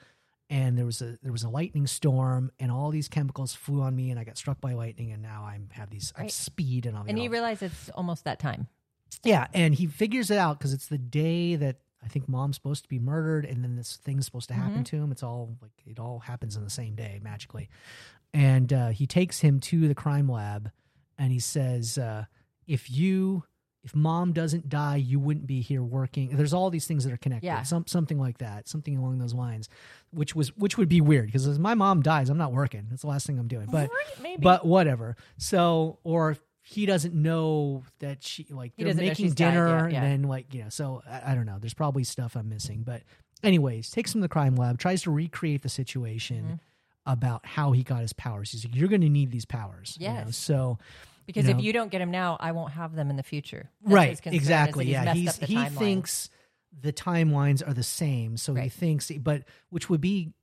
and 0.49 0.77
there 0.77 0.85
was 0.85 1.01
a 1.01 1.17
there 1.21 1.31
was 1.31 1.43
a 1.43 1.49
lightning 1.49 1.87
storm, 1.87 2.51
and 2.59 2.71
all 2.71 2.91
these 2.91 3.07
chemicals 3.07 3.53
flew 3.53 3.81
on 3.81 3.95
me, 3.95 4.11
and 4.11 4.19
I 4.19 4.23
got 4.23 4.37
struck 4.37 4.59
by 4.61 4.73
lightning, 4.73 5.11
and 5.11 5.21
now 5.21 5.45
I'm 5.45 5.69
have 5.71 5.89
these 5.89 6.13
I 6.15 6.23
have 6.23 6.31
speed, 6.31 6.85
and 6.85 6.97
I'm 6.97 7.07
and 7.07 7.17
you 7.17 7.23
he 7.23 7.27
realizes 7.29 7.71
it's 7.71 7.89
almost 7.89 8.25
that 8.25 8.39
time. 8.39 8.67
yeah, 9.23 9.47
and 9.53 9.73
he 9.73 9.87
figures 9.87 10.29
it 10.31 10.37
out 10.37 10.59
because 10.59 10.73
it's 10.73 10.87
the 10.87 10.97
day 10.97 11.55
that 11.55 11.77
I 12.03 12.07
think 12.07 12.27
mom's 12.27 12.55
supposed 12.55 12.83
to 12.83 12.89
be 12.89 12.99
murdered, 12.99 13.45
and 13.45 13.63
then 13.63 13.75
this 13.75 13.95
thing's 13.97 14.25
supposed 14.25 14.49
to 14.49 14.53
happen 14.53 14.83
to 14.83 14.95
him. 14.97 15.11
It's 15.11 15.23
all 15.23 15.57
like 15.61 15.71
it 15.85 15.99
all 15.99 16.19
happens 16.19 16.55
in 16.55 16.63
the 16.63 16.69
same 16.69 16.95
day 16.95 17.19
magically, 17.23 17.69
and 18.33 18.71
uh, 18.73 18.89
he 18.89 19.07
takes 19.07 19.39
him 19.39 19.59
to 19.61 19.87
the 19.87 19.95
crime 19.95 20.27
lab, 20.29 20.71
and 21.17 21.31
he 21.31 21.39
says, 21.39 21.97
uh, 21.97 22.25
"If 22.67 22.91
you." 22.91 23.45
If 23.83 23.93
mom 23.95 24.31
doesn't 24.31 24.69
die, 24.69 24.95
you 24.95 25.19
wouldn't 25.19 25.45
be 25.45 25.59
here 25.61 25.83
working. 25.83 26.29
There's 26.37 26.53
all 26.53 26.69
these 26.69 26.85
things 26.87 27.03
that 27.03 27.11
are 27.11 27.17
connected. 27.17 27.47
Yeah. 27.47 27.63
Some 27.63 27.85
something 27.87 28.17
like 28.17 28.37
that, 28.37 28.67
something 28.69 28.95
along 28.97 29.19
those 29.19 29.33
lines, 29.33 29.67
which 30.11 30.35
was 30.35 30.55
which 30.55 30.77
would 30.77 30.87
be 30.87 31.01
weird 31.01 31.25
because 31.25 31.45
if 31.47 31.57
my 31.59 31.73
mom 31.75 32.01
dies, 32.01 32.29
I'm 32.29 32.37
not 32.37 32.53
working. 32.53 32.87
That's 32.89 33.01
the 33.01 33.09
last 33.09 33.27
thing 33.27 33.37
I'm 33.37 33.47
doing. 33.49 33.65
But 33.69 33.89
right, 33.89 34.21
maybe. 34.21 34.41
but 34.41 34.65
whatever. 34.65 35.17
So, 35.37 35.99
or 36.05 36.37
he 36.61 36.85
doesn't 36.85 37.13
know 37.13 37.83
that 37.99 38.23
she 38.23 38.47
like 38.49 38.71
He 38.77 38.83
they're 38.83 38.93
doesn't 38.93 39.03
know 39.05 39.09
making 39.09 39.31
dinner, 39.31 39.89
yeah. 39.89 40.01
and 40.01 40.23
then 40.23 40.29
like 40.29 40.53
you 40.53 40.63
know. 40.63 40.69
So 40.69 41.01
I, 41.05 41.31
I 41.31 41.35
don't 41.35 41.45
know. 41.45 41.57
There's 41.59 41.73
probably 41.73 42.05
stuff 42.05 42.37
I'm 42.37 42.47
missing, 42.47 42.83
but 42.83 43.01
anyways, 43.43 43.91
takes 43.91 44.15
him 44.15 44.21
to 44.21 44.25
the 44.25 44.29
crime 44.29 44.55
lab, 44.55 44.77
tries 44.79 45.01
to 45.03 45.11
recreate 45.11 45.61
the 45.61 45.67
situation 45.69 46.43
Mm-hmm. 46.45 46.53
about 47.05 47.45
how 47.45 47.73
he 47.73 47.83
got 47.83 47.99
his 47.99 48.13
powers. 48.13 48.51
He's 48.53 48.63
like, 48.63 48.73
"You're 48.77 48.87
going 48.87 49.01
to 49.01 49.09
need 49.09 49.29
these 49.31 49.43
powers." 49.43 49.97
you 49.99 50.07
know? 50.07 50.13
Yes. 50.25 50.37
So 50.37 50.77
because 51.25 51.45
you 51.45 51.51
if 51.51 51.61
you 51.61 51.73
don't 51.73 51.89
get 51.91 52.01
him 52.01 52.11
now, 52.11 52.37
I 52.39 52.51
won't 52.51 52.73
have 52.73 52.95
them 52.95 53.09
in 53.09 53.15
the 53.15 53.23
future. 53.23 53.69
That's 53.81 53.93
right, 53.93 54.09
his 54.09 54.21
concern, 54.21 54.35
is 54.35 54.41
exactly. 54.41 54.85
that 54.93 55.05
yeah, 55.07 55.13
he's 55.13 55.37
he 55.37 55.55
timeline. 55.55 55.77
thinks 55.77 56.29
the 56.81 56.93
timelines 56.93 57.67
are 57.67 57.73
the 57.73 57.83
same, 57.83 58.37
so 58.37 58.53
he 58.55 58.69
thinks, 58.69 59.11
but 59.11 59.43
which 59.69 59.89
would 59.89 60.01
be 60.01 60.33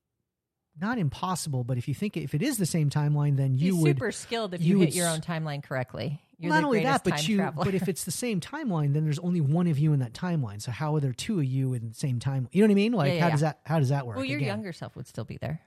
not 0.81 0.99
impossible. 0.99 1.65
But 1.65 1.79
if 1.79 1.89
you 1.89 1.95
think 1.95 2.17
if 2.17 2.35
it 2.35 2.43
is 2.43 2.59
the 2.59 2.67
same 2.67 2.91
timeline, 2.91 3.37
then 3.37 3.55
you 3.57 3.75
He's 3.75 3.83
would 3.83 3.97
super 3.97 4.13
skilled 4.13 4.55
if 4.55 4.63
you 4.63 4.79
you, 4.79 4.85
hit 4.85 4.95
your 4.95 5.09
own 5.09 5.21
timeline 5.21 5.63
correctly. 5.63 6.21
You're 6.39 6.53
not 6.53 6.61
the 6.61 6.67
only 6.67 6.83
that, 6.85 7.05
but 7.05 7.29
you 7.29 7.37
traveler. 7.37 7.65
but 7.67 7.75
if 7.75 7.87
it's 7.87 8.05
the 8.05 8.11
same 8.11 8.41
timeline, 8.41 8.95
then 8.95 9.05
there's 9.05 9.19
only 9.19 9.43
one 9.43 9.67
of 9.67 9.79
you 9.79 9.93
in 9.93 10.01
that 10.01 10.15
timeline. 10.15 10.63
So 10.63 10.71
how 10.71 10.97
are 10.97 11.01
there 11.01 11.13
two 11.13 11.39
of 11.39 11.45
you 11.45 11.75
in 11.75 11.89
the 11.89 11.95
same 11.95 12.19
time? 12.19 12.49
You 12.51 12.63
know 12.63 12.69
what 12.69 12.73
I 12.73 12.75
mean? 12.77 12.93
Like 12.93 13.09
Yeah, 13.09 13.15
yeah, 13.15 13.21
how 13.21 13.27
yeah. 13.27 13.31
does 13.33 13.41
that 13.43 13.61
how 13.67 13.79
does 13.79 13.89
that 13.91 14.07
work? 14.07 14.17
well, 14.17 14.25
your 14.25 14.39
Again, 14.39 14.49
younger 14.49 14.73
self 14.73 14.97
would 14.97 15.07
still 15.07 15.25
be 15.25 15.37
there. 15.37 15.61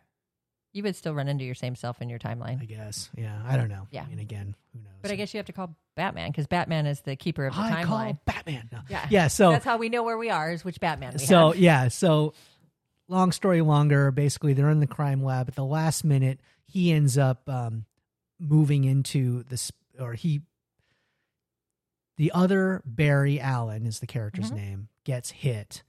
You 0.73 0.83
would 0.83 0.95
still 0.95 1.13
run 1.13 1.27
into 1.27 1.45
your 1.45 1.53
same 1.55 1.75
self 1.75 2.01
in 2.01 2.09
your 2.09 2.17
timeline. 2.19 2.59
I 2.61 2.65
guess. 2.65 3.09
Yeah, 3.15 3.39
I 3.47 3.55
don't 3.57 3.69
know. 3.69 3.87
Yeah. 3.91 4.05
And 4.11 4.19
again, 4.19 4.55
who 4.73 4.79
knows? 4.79 4.89
But 5.03 5.11
I 5.11 5.15
guess 5.15 5.33
you 5.33 5.37
have 5.37 5.45
to 5.45 5.53
call 5.53 5.75
Batman 5.95 6.31
because 6.31 6.47
Batman 6.47 6.87
is 6.87 7.01
the 7.01 7.15
keeper 7.15 7.45
of 7.45 7.53
the 7.53 7.61
I 7.61 7.83
call 7.83 7.99
timeline. 7.99 8.19
Batman. 8.25 8.69
No. 8.71 8.79
Yeah. 8.89 9.05
Yeah. 9.09 9.27
So 9.27 9.51
That's 9.51 9.65
how 9.65 9.77
we 9.77 9.89
know 9.89 10.01
where 10.03 10.17
we 10.17 10.29
are, 10.31 10.51
is 10.51 10.65
which 10.65 10.79
Batman 10.79 11.13
we 11.13 11.19
so 11.19 11.51
have. 11.51 11.57
yeah. 11.61 11.87
So 11.89 12.33
long 13.07 13.31
story 13.31 13.61
longer. 13.61 14.09
Basically, 14.11 14.53
they're 14.53 14.69
in 14.71 14.79
the 14.79 14.87
crime 14.87 15.23
lab. 15.23 15.47
At 15.47 15.55
the 15.55 15.63
last 15.65 16.03
minute, 16.03 16.39
he 16.65 16.91
ends 16.91 17.17
up 17.19 17.47
um, 17.47 17.85
moving 18.39 18.83
into 18.83 19.43
this, 19.43 19.71
or 19.99 20.13
he. 20.13 20.41
The 22.17 22.31
other 22.33 22.81
Barry 22.85 23.39
Allen 23.39 23.85
is 23.85 23.99
the 23.99 24.07
character's 24.07 24.51
Mhm. 24.51 24.55
name. 24.55 24.89
Gets 25.03 25.31
hit, 25.31 25.83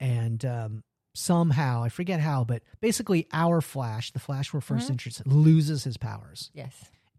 and 0.00 0.44
um, 0.44 0.84
somehow 1.18 1.82
I 1.82 1.88
forget 1.88 2.20
how, 2.20 2.44
but 2.44 2.62
basically 2.80 3.26
our 3.32 3.60
Flash, 3.60 4.12
the 4.12 4.18
Flash 4.18 4.52
we're 4.52 4.60
1st 4.60 4.86
Mhm. 4.88 4.90
interested, 4.90 5.26
loses 5.26 5.84
his 5.84 5.96
powers, 5.96 6.50
Yes. 6.54 6.72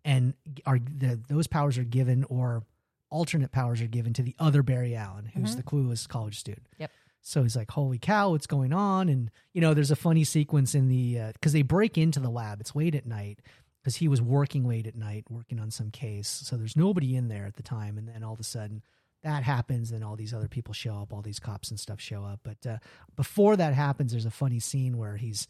and 0.06 0.34
are 0.65 0.79
the, 0.79 1.20
those 1.27 1.48
powers 1.48 1.77
are 1.77 1.84
given 1.84 2.24
or 2.25 2.63
alternate 3.12 3.51
powers 3.51 3.82
are 3.82 3.88
given 3.88 4.13
to 4.13 4.24
the 4.24 4.36
other 4.39 4.62
Barry 4.63 4.96
Allen, 4.96 5.25
who's 5.25 5.53
Mhm. 5.53 5.58
the 5.58 5.63
clueless 5.63 6.08
college 6.08 6.38
student. 6.39 6.68
Yep. 6.77 6.91
So 7.22 7.44
he's 7.44 7.56
like, 7.56 7.70
"Holy 7.72 7.98
cow, 8.00 8.32
what's 8.32 8.48
going 8.48 8.72
on?" 8.72 9.10
And 9.10 9.29
you 9.53 9.62
know, 9.62 9.74
there's 9.74 9.91
a 9.91 9.96
funny 9.96 10.24
sequence 10.24 10.74
in 10.74 10.88
the 10.88 11.32
because 11.34 11.51
they 11.53 11.63
break 11.63 11.98
into 11.98 12.20
the 12.20 12.29
lab. 12.29 12.62
It's 12.62 12.75
late 12.75 12.96
at 12.96 13.06
night 13.06 13.39
because 13.82 13.98
he 13.98 14.08
was 14.08 14.22
working 14.22 14.65
late 14.68 14.88
at 14.88 14.96
night, 14.96 15.25
working 15.29 15.60
on 15.60 15.72
some 15.72 15.91
case. 15.91 16.27
So 16.29 16.56
there's 16.56 16.75
nobody 16.77 17.15
in 17.15 17.27
there 17.27 17.46
at 17.46 17.56
the 17.56 17.63
time, 17.63 17.98
and 17.98 18.08
then 18.08 18.24
all 18.24 18.34
of 18.34 18.39
a 18.39 18.44
sudden 18.44 18.84
that 19.23 19.43
happens. 19.43 19.89
Then 19.89 20.03
all 20.03 20.15
these 20.15 20.33
other 20.33 20.47
people 20.47 20.73
show 20.73 20.95
up, 20.95 21.13
all 21.13 21.21
these 21.21 21.39
cops 21.39 21.69
and 21.69 21.79
stuff 21.79 21.99
show 21.99 22.23
up. 22.23 22.39
But 22.43 22.69
uh, 22.69 22.77
before 23.15 23.55
that 23.57 23.73
happens, 23.73 24.11
there's 24.11 24.25
a 24.25 24.31
funny 24.31 24.59
scene 24.59 24.97
where 24.97 25.17
he's 25.17 25.47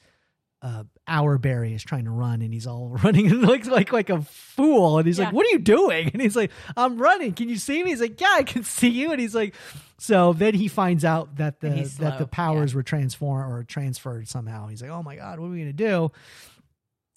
uh, 0.62 0.84
our 1.08 1.38
Barry 1.38 1.74
is 1.74 1.84
trying 1.84 2.04
to 2.04 2.12
run 2.12 2.42
and 2.42 2.54
he's 2.54 2.68
all 2.68 2.90
running 3.04 3.28
and 3.28 3.42
looks 3.42 3.68
like 3.68 3.94
like 3.94 4.10
a 4.10 4.22
fool 4.22 4.98
and 4.98 5.08
he's 5.08 5.20
like, 5.20 5.34
"What 5.34 5.46
are 5.46 5.50
you 5.50 5.60
doing?" 5.60 6.10
And 6.12 6.22
he's 6.22 6.36
like, 6.36 6.52
"I'm 6.76 6.98
running. 6.98 7.34
Can 7.34 7.50
you 7.50 7.58
see 7.58 7.82
me?" 7.84 7.92
He's 7.92 8.02
like, 8.02 8.20
"Yeah, 8.20 8.34
I 8.34 8.44
can 8.44 8.64
see 8.66 8.90
you." 8.90 9.12
And 9.12 9.22
he's 9.22 9.36
like, 9.36 9.56
so 9.98 10.34
then 10.34 10.54
he 10.54 10.68
finds 10.68 11.04
out 11.04 11.38
that 11.38 11.60
the 11.60 11.68
And 11.68 11.86
that 11.86 12.20
the 12.20 12.28
powers 12.28 12.74
were 12.74 12.84
transformed 12.84 13.52
or 13.52 13.64
transferred 13.64 14.28
somehow. 14.28 14.68
He's 14.68 14.82
like, 14.82 14.92
"Oh 14.92 15.04
my 15.04 15.16
god, 15.16 15.40
what 15.40 15.48
are 15.48 15.52
we 15.52 15.60
gonna 15.60 15.74
do?" 15.74 16.12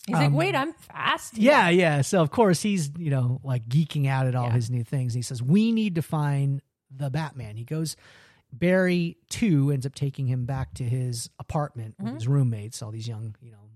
He's 0.07 0.17
Um, 0.17 0.23
like, 0.23 0.33
wait, 0.33 0.55
I'm 0.57 0.73
fast. 0.73 1.39
Yeah, 1.39 1.69
yeah. 1.69 2.01
So 2.03 2.21
of 2.23 2.31
course 2.31 2.61
he's 2.63 2.91
you 2.99 3.11
know 3.11 3.41
like 3.45 3.69
geeking 3.69 4.07
out 4.09 4.27
at 4.27 4.35
all 4.35 4.47
Yeah. 4.47 4.53
his 4.55 4.71
new 4.71 4.83
things. 4.85 5.15
He 5.15 5.23
says, 5.23 5.43
"We 5.43 5.71
need 5.73 5.95
to 5.95 6.03
find 6.03 6.61
the 6.91 7.11
Batman." 7.11 7.57
He 7.57 7.65
goes. 7.65 7.97
Barry 8.55 9.17
two 9.31 9.71
ends 9.71 9.87
up 9.87 9.95
taking 9.95 10.27
him 10.27 10.45
back 10.45 10.75
to 10.75 10.85
his 10.85 11.31
apartment 11.39 11.95
with 11.99 12.13
Mhm. 12.13 12.15
his 12.17 12.29
roommates, 12.29 12.83
all 12.83 12.91
these 12.91 13.09
young, 13.09 13.35
you 13.41 13.51
know, 13.51 13.71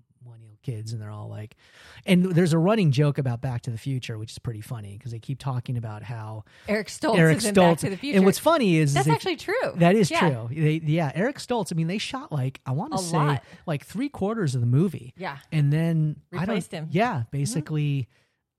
kids, 0.66 0.92
and 0.92 1.00
they're 1.00 1.10
all 1.10 1.28
like, 1.28 1.56
and 2.04 2.24
there's 2.26 2.52
a 2.52 2.58
running 2.58 2.90
joke 2.90 3.18
about 3.18 3.40
Back 3.40 3.62
to 3.62 3.70
the 3.70 3.78
Future, 3.78 4.18
which 4.18 4.32
is 4.32 4.38
pretty 4.38 4.60
funny 4.60 4.96
because 4.98 5.12
they 5.12 5.18
keep 5.18 5.38
talking 5.38 5.76
about 5.76 6.02
how 6.02 6.44
Eric 6.68 6.88
Stoltz 6.88 7.16
Eric 7.18 7.38
is 7.38 7.44
in 7.46 7.54
Stoltz. 7.54 7.56
Back 7.70 7.78
to 7.78 7.90
the 7.90 7.96
Future. 7.96 8.16
And 8.16 8.26
what's 8.26 8.38
funny 8.38 8.76
is, 8.76 8.90
is 8.90 8.94
That's 8.94 9.06
they- 9.06 9.12
actually 9.12 9.36
true. 9.36 9.72
that 9.76 9.94
is 9.94 10.10
Yeah. 10.10 10.20
true. 10.20 10.48
They, 10.50 10.80
yeah, 10.84 11.12
Eric 11.14 11.38
Stoltz. 11.38 11.72
I 11.72 11.74
mean, 11.76 11.86
they 11.86 11.98
shot 11.98 12.32
like 12.32 12.60
I 12.66 12.72
want 12.72 12.92
to 12.92 12.98
say 12.98 13.16
lot. 13.16 13.44
like 13.66 13.84
three 13.84 14.08
quarters 14.08 14.54
of 14.54 14.60
the 14.60 14.66
movie. 14.66 15.14
Yeah. 15.16 15.38
and 15.52 15.72
then 15.72 16.16
Replaced 16.30 16.74
I 16.74 16.78
don't, 16.78 16.86
him. 16.86 16.90
Yeah, 16.92 17.22
basically, 17.30 18.08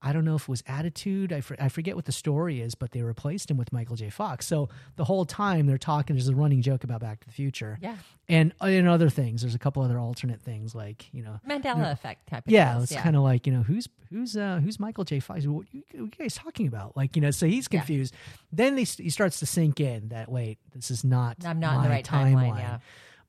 I 0.02 0.14
don't 0.14 0.26
know 0.26 0.36
if 0.36 0.44
it 0.44 0.48
was 0.50 0.64
attitude. 0.68 1.34
I, 1.34 1.42
for, 1.42 1.56
I 1.60 1.70
forget 1.70 1.96
what 1.96 2.06
the 2.06 2.12
story 2.12 2.62
is, 2.62 2.76
but 2.76 2.92
they 2.92 3.02
replaced 3.02 3.50
him 3.50 3.58
with 3.58 3.74
Michael 3.74 3.96
J. 3.96 4.10
Fox. 4.12 4.46
So 4.46 4.70
the 4.96 5.04
whole 5.06 5.26
time 5.26 5.66
they're 5.66 5.80
talking, 5.80 6.16
there's 6.16 6.28
a 6.28 6.36
running 6.36 6.62
joke 6.62 6.84
about 6.84 7.02
Back 7.02 7.22
to 7.22 7.26
the 7.28 7.34
Future. 7.34 7.80
Yeah. 7.82 7.96
and 8.30 8.54
and 8.62 8.88
other 8.88 9.10
things. 9.10 9.42
There's 9.42 9.56
a 9.56 9.60
couple 9.60 9.82
other 9.82 9.98
alternate 9.98 10.40
things 10.42 10.76
like 10.76 11.12
you 11.14 11.24
know. 11.24 11.40
Mandela 11.50 11.92
effect 11.92 12.28
type 12.30 12.46
of 12.46 12.52
Yeah, 12.54 12.74
deals, 12.74 12.92
it's 12.92 13.02
kind 13.02 13.16
of 13.16 13.24
like 13.24 13.48
you 13.48 13.54
know 13.54 13.64
who's 13.64 13.90
who's 14.12 14.38
uh, 14.38 14.60
who's 14.64 14.80
Michael 14.80 15.04
J. 15.04 15.20
Fox? 15.20 15.48
What 15.48 15.66
you, 15.72 15.84
what 15.94 16.00
you 16.00 16.10
guys 16.20 16.36
talking 16.36 16.68
about? 16.68 16.96
Like 16.96 17.16
you 17.16 17.22
know, 17.22 17.32
so 17.32 17.48
he's 17.48 17.68
Yeah. 17.72 17.80
confused. 17.80 18.14
Then 18.52 18.76
they, 18.76 18.84
he 18.84 19.10
starts 19.10 19.40
to 19.40 19.46
sink 19.48 19.80
in 19.80 20.10
that 20.10 20.32
wait, 20.32 20.60
this 20.76 20.92
is 20.92 21.04
not 21.04 21.38
I'm 21.44 21.60
not 21.60 21.78
in 21.78 21.84
the 21.84 21.90
right 21.90 22.06
timeline, 22.06 22.58
yeah. 22.60 22.78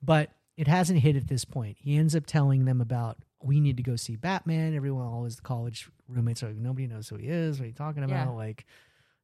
But 0.03 0.31
it 0.59 0.69
hasn't 0.69 0.99
hit 1.01 1.17
at 1.17 1.29
this 1.29 1.45
point. 1.45 1.77
He 1.81 1.97
ends 1.97 2.15
up 2.15 2.27
telling 2.27 2.65
them 2.67 2.81
about 2.81 3.17
we 3.43 3.61
need 3.61 3.77
to 3.77 3.83
go 3.83 3.97
see 3.97 4.17
Batman. 4.17 4.75
Everyone, 4.75 5.07
all 5.07 5.25
his 5.25 5.41
college 5.41 5.89
roommates 6.09 6.43
are 6.43 6.49
like, 6.49 6.57
nobody 6.57 6.87
knows 6.87 7.09
who 7.09 7.17
he 7.17 7.29
is. 7.29 7.59
What 7.59 7.65
are 7.65 7.69
you 7.69 7.75
talking 7.75 8.03
about? 8.03 8.29
Yeah. 8.29 8.31
Like 8.31 8.67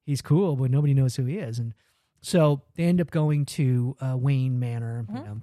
he's 0.05 0.23
cool, 0.23 0.57
but 0.57 0.71
nobody 0.71 0.95
knows 0.95 1.17
who 1.17 1.25
he 1.25 1.39
is. 1.39 1.59
And 1.59 1.75
so 2.21 2.63
they 2.77 2.85
end 2.85 3.01
up 3.01 3.11
going 3.11 3.47
to 3.47 3.97
uh, 4.01 4.17
Wayne 4.17 4.59
Manor. 4.59 5.05
Mm-hmm. 5.05 5.17
You 5.17 5.23
know, 5.23 5.41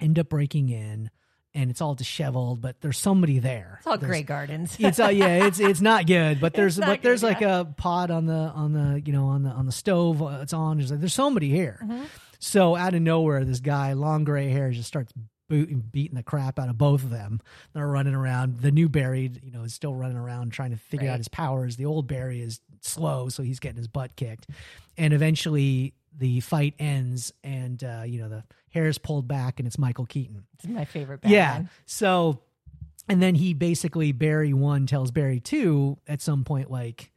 end 0.00 0.18
up 0.18 0.28
breaking 0.28 0.68
in, 0.68 1.10
and 1.54 1.70
it's 1.70 1.80
all 1.80 1.94
disheveled, 1.94 2.60
but 2.60 2.80
there's 2.80 2.98
somebody 2.98 3.40
there. 3.40 3.76
It's 3.78 3.86
all 3.86 3.98
There's- 3.98 4.10
Grey 4.10 4.22
Gardens. 4.22 4.76
it's 4.78 5.00
uh, 5.00 5.08
yeah, 5.08 5.46
it's 5.46 5.58
it's 5.58 5.80
not 5.80 6.06
good, 6.06 6.40
but 6.40 6.54
there's 6.54 6.78
but 6.78 7.02
there's 7.02 7.22
good, 7.22 7.26
like 7.26 7.42
a 7.42 7.66
pot 7.76 8.10
on 8.10 8.26
the 8.26 8.32
on 8.32 8.72
the 8.72 9.02
you 9.04 9.12
know 9.12 9.26
on 9.26 9.42
the 9.42 9.50
on 9.50 9.66
the 9.66 9.72
stove. 9.72 10.22
Uh, 10.22 10.38
it's 10.42 10.52
on. 10.52 10.78
There's 10.78 10.90
like 10.90 11.00
there's 11.00 11.14
somebody 11.14 11.50
here. 11.50 11.80
Mm-hmm. 11.82 12.04
So 12.38 12.76
out 12.76 12.94
of 12.94 13.02
nowhere, 13.02 13.44
this 13.44 13.58
guy, 13.60 13.94
long 13.94 14.22
gray 14.22 14.48
hair, 14.50 14.70
just 14.70 14.86
starts 14.86 15.12
boot, 15.48 15.90
beating 15.92 16.16
the 16.16 16.22
crap 16.22 16.58
out 16.58 16.68
of 16.68 16.78
both 16.78 17.02
of 17.02 17.10
them. 17.10 17.40
They're 17.72 17.86
running 17.86 18.14
around. 18.14 18.58
The 18.60 18.70
new 18.70 18.88
Barry, 18.88 19.30
you 19.42 19.50
know, 19.50 19.62
is 19.64 19.74
still 19.74 19.94
running 19.94 20.16
around 20.16 20.52
trying 20.52 20.70
to 20.70 20.76
figure 20.76 21.10
out 21.10 21.18
his 21.18 21.28
powers. 21.28 21.76
The 21.76 21.86
old 21.86 22.06
Barry 22.06 22.40
is 22.42 22.60
slow, 22.80 23.28
so 23.28 23.42
he's 23.42 23.58
getting 23.58 23.78
his 23.78 23.88
butt 23.88 24.14
kicked. 24.16 24.46
And 24.96 25.12
eventually, 25.12 25.94
the 26.16 26.40
fight 26.40 26.74
ends, 26.78 27.32
and 27.42 27.82
uh, 27.82 28.02
you 28.06 28.20
know 28.20 28.28
the 28.28 28.44
hair 28.70 28.86
is 28.86 28.98
pulled 28.98 29.26
back, 29.28 29.58
and 29.60 29.66
it's 29.66 29.78
Michael 29.78 30.06
Keaton. 30.06 30.44
It's 30.54 30.66
my 30.68 30.84
favorite 30.84 31.20
Batman. 31.22 31.32
Yeah. 31.62 31.62
So, 31.86 32.40
and 33.08 33.22
then 33.22 33.34
he 33.34 33.54
basically 33.54 34.12
Barry 34.12 34.52
one 34.52 34.86
tells 34.86 35.10
Barry 35.10 35.40
two 35.40 35.98
at 36.06 36.20
some 36.20 36.44
point, 36.44 36.70
like, 36.70 37.10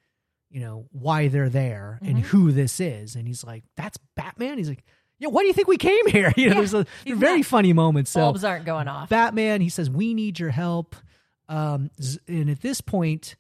you 0.50 0.60
know, 0.62 0.86
why 0.92 1.28
they're 1.30 1.50
there 1.50 2.00
and 2.02 2.18
Mhm. 2.20 2.22
who 2.24 2.52
this 2.52 2.80
is, 2.80 3.16
and 3.16 3.28
he's 3.28 3.44
like, 3.44 3.64
"That's 3.76 3.98
Batman." 4.16 4.58
He's 4.58 4.70
like, 4.70 4.84
"Yeah, 5.22 5.30
why 5.30 5.42
do 5.42 5.48
you 5.48 5.54
think 5.54 5.68
we 5.68 5.78
came 5.78 6.08
here?" 6.08 6.34
You 6.38 6.50
know, 6.50 6.56
Yeah, 6.56 6.60
there's 6.62 6.74
a 6.74 6.86
very 7.06 7.44
funny 7.44 7.74
moments. 7.74 8.12
So 8.12 8.22
Bulbs 8.22 8.44
aren't 8.44 8.66
going 8.66 8.88
off. 8.88 9.10
Batman, 9.10 9.62
he 9.62 9.70
says, 9.70 9.90
"We 9.90 10.14
need 10.14 10.40
your 10.40 10.50
help," 10.50 10.96
um, 11.48 11.90
and 12.28 12.50
at 12.50 12.62
this 12.62 12.82
point. 12.82 13.36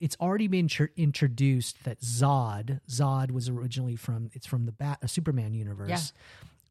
It's 0.00 0.16
already 0.20 0.46
been 0.46 0.68
tr- 0.68 0.84
introduced 0.96 1.82
that 1.82 2.00
Zod, 2.02 2.78
Zod 2.88 3.32
was 3.32 3.48
originally 3.48 3.96
from 3.96 4.30
it's 4.32 4.46
from 4.46 4.64
the 4.64 4.70
Bat, 4.70 5.00
a 5.02 5.08
Superman 5.08 5.54
universe 5.54 6.12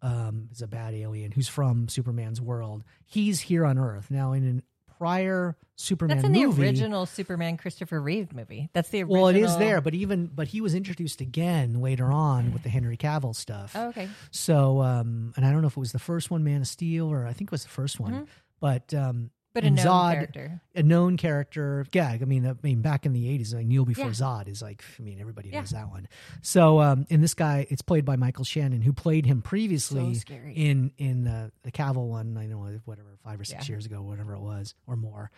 um, 0.02 0.50
is 0.52 0.62
a 0.62 0.68
bad 0.68 0.94
alien 0.94 1.32
who's 1.32 1.48
from 1.48 1.88
Superman's 1.90 2.40
world. 2.40 2.84
He's 3.06 3.42
here 3.42 3.66
on 3.66 3.78
Earth 3.78 4.10
now. 4.12 4.32
In 4.34 4.60
a 4.60 4.62
prior 4.98 5.56
Superman 5.76 6.18
That's 6.18 6.26
in 6.26 6.34
the 6.34 6.46
original 6.46 7.06
Superman 7.06 7.58
Christopher 7.58 8.02
Reeve 8.02 8.34
movie. 8.34 8.70
That's 8.74 8.90
the 8.90 9.04
original. 9.04 9.24
well, 9.24 9.28
it 9.28 9.38
is 9.38 9.56
there, 9.58 9.80
but 9.80 9.94
even 9.94 10.26
but 10.28 10.48
he 10.48 10.60
was 10.60 10.74
introduced 10.74 11.22
again 11.22 11.82
later 11.82 12.12
on 12.12 12.52
with 12.52 12.64
the 12.64 12.70
Henry 12.70 12.98
Cavill 12.98 13.36
stuff. 13.36 13.74
Oh, 13.76 13.90
okay. 13.90 14.10
So, 14.32 14.82
um, 14.82 15.34
and 15.36 15.46
I 15.46 15.52
don't 15.52 15.62
know 15.62 15.68
if 15.68 15.78
it 15.78 15.80
was 15.80 15.92
the 15.92 16.00
first 16.00 16.32
one, 16.32 16.44
Man 16.44 16.62
of 16.62 16.68
Steel, 16.68 17.12
or 17.12 17.28
I 17.28 17.34
think 17.34 17.50
it 17.50 17.52
was 17.52 17.64
the 17.64 17.70
first 17.70 18.00
one, 18.00 18.28
but 18.60 18.94
um, 18.94 19.30
But 19.58 19.64
a 19.64 19.72
known 19.72 19.86
Zod, 19.86 20.14
character. 20.14 20.62
a 20.76 20.84
known 20.84 21.18
character. 21.18 21.86
Yeah, 21.92 22.10
I 22.10 22.18
mean, 22.26 22.46
I 22.46 22.54
mean, 22.62 22.82
back 22.82 23.06
in 23.08 23.14
the 23.14 23.28
eighties, 23.30 23.54
like 23.56 23.66
Kneel 23.66 23.86
Before 23.86 24.06
Yeah. 24.06 24.12
Zod 24.12 24.48
is 24.48 24.62
like, 24.62 24.84
I 25.00 25.02
mean, 25.02 25.20
everybody 25.20 25.50
Yeah. 25.50 25.62
knows 25.62 25.72
that 25.72 25.90
one. 25.90 26.08
So, 26.44 26.80
um, 26.80 27.08
and 27.10 27.24
this 27.24 27.34
guy, 27.34 27.66
it's 27.70 27.82
played 27.82 28.06
by 28.06 28.16
Michael 28.18 28.44
Shannon, 28.46 28.82
who 28.82 28.94
played 28.94 29.26
him 29.26 29.42
previously 29.42 30.14
So 30.16 30.34
in 30.54 30.92
in 31.00 31.24
the 31.24 31.52
the 31.64 31.72
Cavill 31.72 32.08
one. 32.08 32.38
I 32.38 32.42
don't 32.46 32.52
know 32.52 32.80
whatever 32.86 33.10
five 33.24 33.40
or 33.40 33.44
six 33.46 33.68
Yeah. 33.68 33.74
years 33.74 33.86
ago, 33.88 34.02
whatever 34.04 34.34
it 34.36 34.42
was, 34.42 34.76
or 34.86 34.96
more. 34.96 35.32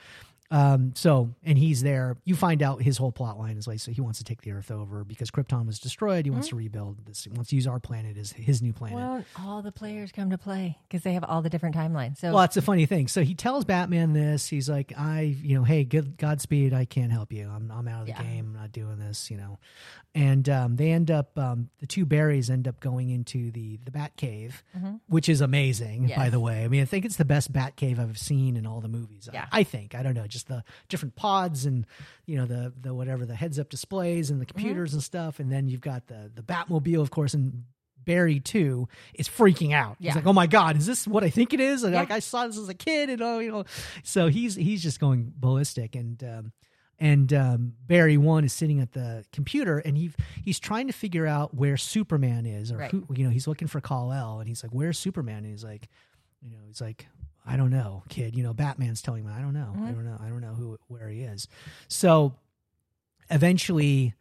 Um, 0.51 0.93
so, 0.95 1.35
and 1.43 1.57
he's 1.59 1.83
there. 1.83 2.17
You 2.25 2.35
find 2.35 2.63
out 2.63 2.81
his 2.81 2.97
whole 2.97 3.11
plot 3.11 3.37
line 3.37 3.57
is 3.57 3.67
like, 3.67 3.79
so 3.79 3.91
he 3.91 4.01
wants 4.01 4.17
to 4.17 4.23
take 4.25 4.41
the 4.41 4.51
Earth 4.51 4.71
over 4.71 5.03
because 5.03 5.29
Krypton 5.29 5.67
was 5.67 5.77
destroyed. 5.79 6.25
He 6.25 6.31
wants 6.31 6.47
to 6.47 6.55
rebuild 6.55 7.05
this. 7.05 7.23
He 7.25 7.29
wants 7.29 7.51
to 7.51 7.55
use 7.55 7.67
our 7.67 7.79
planet 7.79 8.17
as 8.17 8.31
his 8.31 8.59
new 8.61 8.73
planet. 8.73 8.95
Well, 8.97 9.23
all 9.39 9.61
the 9.61 9.71
players 9.71 10.11
come 10.11 10.31
to 10.31 10.39
play 10.39 10.77
because 10.87 11.03
they 11.03 11.13
have 11.13 11.23
all 11.23 11.43
the 11.43 11.49
different 11.51 11.75
timelines. 11.75 12.17
So 12.17 12.29
Well, 12.31 12.39
that's 12.41 12.57
a 12.57 12.63
funny 12.63 12.87
thing. 12.87 13.07
So 13.07 13.21
he 13.23 13.35
tells 13.35 13.63
Batman 13.63 14.13
this. 14.13 14.47
He's 14.47 14.67
like, 14.69 14.91
I, 14.97 15.21
you 15.43 15.55
know, 15.55 15.63
hey, 15.63 15.83
good 15.83 16.17
Godspeed. 16.17 16.73
I 16.73 16.85
can't 16.85 17.11
help 17.11 17.31
you. 17.31 17.47
I'm, 17.47 17.71
I'm 17.71 17.87
out 17.87 18.01
of 18.01 18.05
the 18.07 18.13
Yeah. 18.13 18.23
game. 18.23 18.53
I'm 18.55 18.61
not 18.61 18.71
doing 18.71 18.97
this, 18.97 19.29
you 19.29 19.37
know. 19.37 19.59
And 20.15 20.49
um, 20.49 20.75
they 20.77 20.91
end 20.91 21.11
up, 21.11 21.37
um, 21.37 21.69
the 21.79 21.85
two 21.85 22.07
Barrys 22.07 22.49
end 22.49 22.67
up 22.67 22.79
going 22.79 23.11
into 23.11 23.51
the 23.51 23.77
the 23.85 23.91
Bat 23.91 24.15
Cave, 24.17 24.63
which 25.07 25.29
is 25.29 25.39
amazing, 25.41 26.07
by 26.07 26.13
Mm-hmm. 26.13 26.29
The 26.31 26.39
way. 26.39 26.63
I 26.63 26.67
mean, 26.67 26.81
I 26.81 26.85
think 26.85 27.05
it's 27.05 27.17
the 27.17 27.25
best 27.25 27.53
Bat 27.53 27.75
Cave 27.75 27.99
I've 27.99 28.17
seen 28.17 28.57
in 28.57 28.65
all 28.65 28.81
the 28.81 28.87
movies. 28.87 29.29
Yeah. 29.31 29.45
I, 29.51 29.59
I 29.59 29.63
think. 29.63 29.93
I 29.93 30.01
don't 30.01 30.15
know, 30.15 30.25
just 30.25 30.38
the 30.43 30.63
different 30.87 31.15
pods 31.15 31.65
and 31.65 31.85
you 32.25 32.35
know 32.37 32.45
the 32.45 32.73
the 32.79 32.93
whatever 32.93 33.25
the 33.25 33.35
heads 33.35 33.59
up 33.59 33.69
displays 33.69 34.29
and 34.29 34.39
the 34.41 34.45
Mm-hmm. 34.45 34.57
computers 34.57 34.93
and 34.93 35.03
stuff, 35.03 35.39
and 35.39 35.51
then 35.51 35.67
you've 35.67 35.81
got 35.81 36.07
the 36.07 36.31
the 36.33 36.41
Batmobile, 36.43 37.01
of 37.01 37.11
course, 37.11 37.33
and. 37.33 37.63
Barry 38.05 38.39
too 38.39 38.87
is 39.13 39.27
freaking 39.29 39.71
out. 39.71 39.97
He's 39.99 40.07
Yeah. 40.07 40.15
like, 40.15 40.25
"Oh 40.25 40.33
my 40.33 40.47
god, 40.47 40.77
is 40.77 40.87
this 40.87 41.05
what 41.05 41.23
I 41.23 41.29
think 41.29 41.53
it 41.53 41.59
is?" 41.59 41.83
And 41.83 41.93
Yeah. 41.93 41.99
like, 41.99 42.09
I 42.09 42.19
saw 42.19 42.47
this 42.47 42.57
as 42.57 42.67
a 42.67 42.73
kid, 42.73 43.07
and 43.09 43.21
oh, 43.21 43.37
you 43.37 43.51
know, 43.51 43.65
so 44.03 44.29
he's 44.29 44.55
he's 44.55 44.81
just 44.81 44.99
going 44.99 45.31
ballistic, 45.35 45.95
and 45.95 46.23
um, 46.23 46.51
and 46.97 47.31
um, 47.33 47.73
Barry 47.85 48.17
one 48.17 48.45
is 48.45 48.53
sitting 48.53 48.79
at 48.79 48.93
the 48.93 49.25
computer, 49.31 49.77
and 49.79 49.95
he 49.95 50.11
he's 50.43 50.59
trying 50.59 50.87
to 50.87 50.93
figure 50.93 51.27
out 51.27 51.53
where 51.53 51.77
Superman 51.77 52.47
is, 52.47 52.71
or 52.71 52.77
Right. 52.77 52.89
who, 52.89 53.05
you 53.13 53.25
know, 53.25 53.29
he's 53.29 53.47
looking 53.47 53.67
for 53.67 53.79
Kal 53.81 54.11
El, 54.11 54.39
and 54.39 54.47
he's 54.47 54.63
like, 54.63 54.71
"Where's 54.73 54.97
Superman?" 54.97 55.39
And 55.43 55.47
he's 55.47 55.65
like, 55.65 55.87
you 56.41 56.49
know, 56.49 56.63
he's 56.65 56.81
like, 56.81 57.05
"I 57.45 57.57
don't 57.57 57.71
know, 57.71 58.03
kid." 58.09 58.35
You 58.35 58.43
know, 58.43 58.53
Batman's 58.53 59.01
telling 59.01 59.23
him, 59.23 59.33
"I 59.35 59.41
don't 59.41 59.53
know, 59.53 59.71
I 59.73 59.77
mm-hmm. 59.77 59.93
don't 59.93 60.05
know, 60.05 60.17
I 60.21 60.27
don't 60.29 60.41
know 60.41 60.53
who 60.53 60.77
where 60.87 61.09
he 61.09 61.21
is." 61.21 61.47
So 61.87 62.35
eventually 63.29 64.13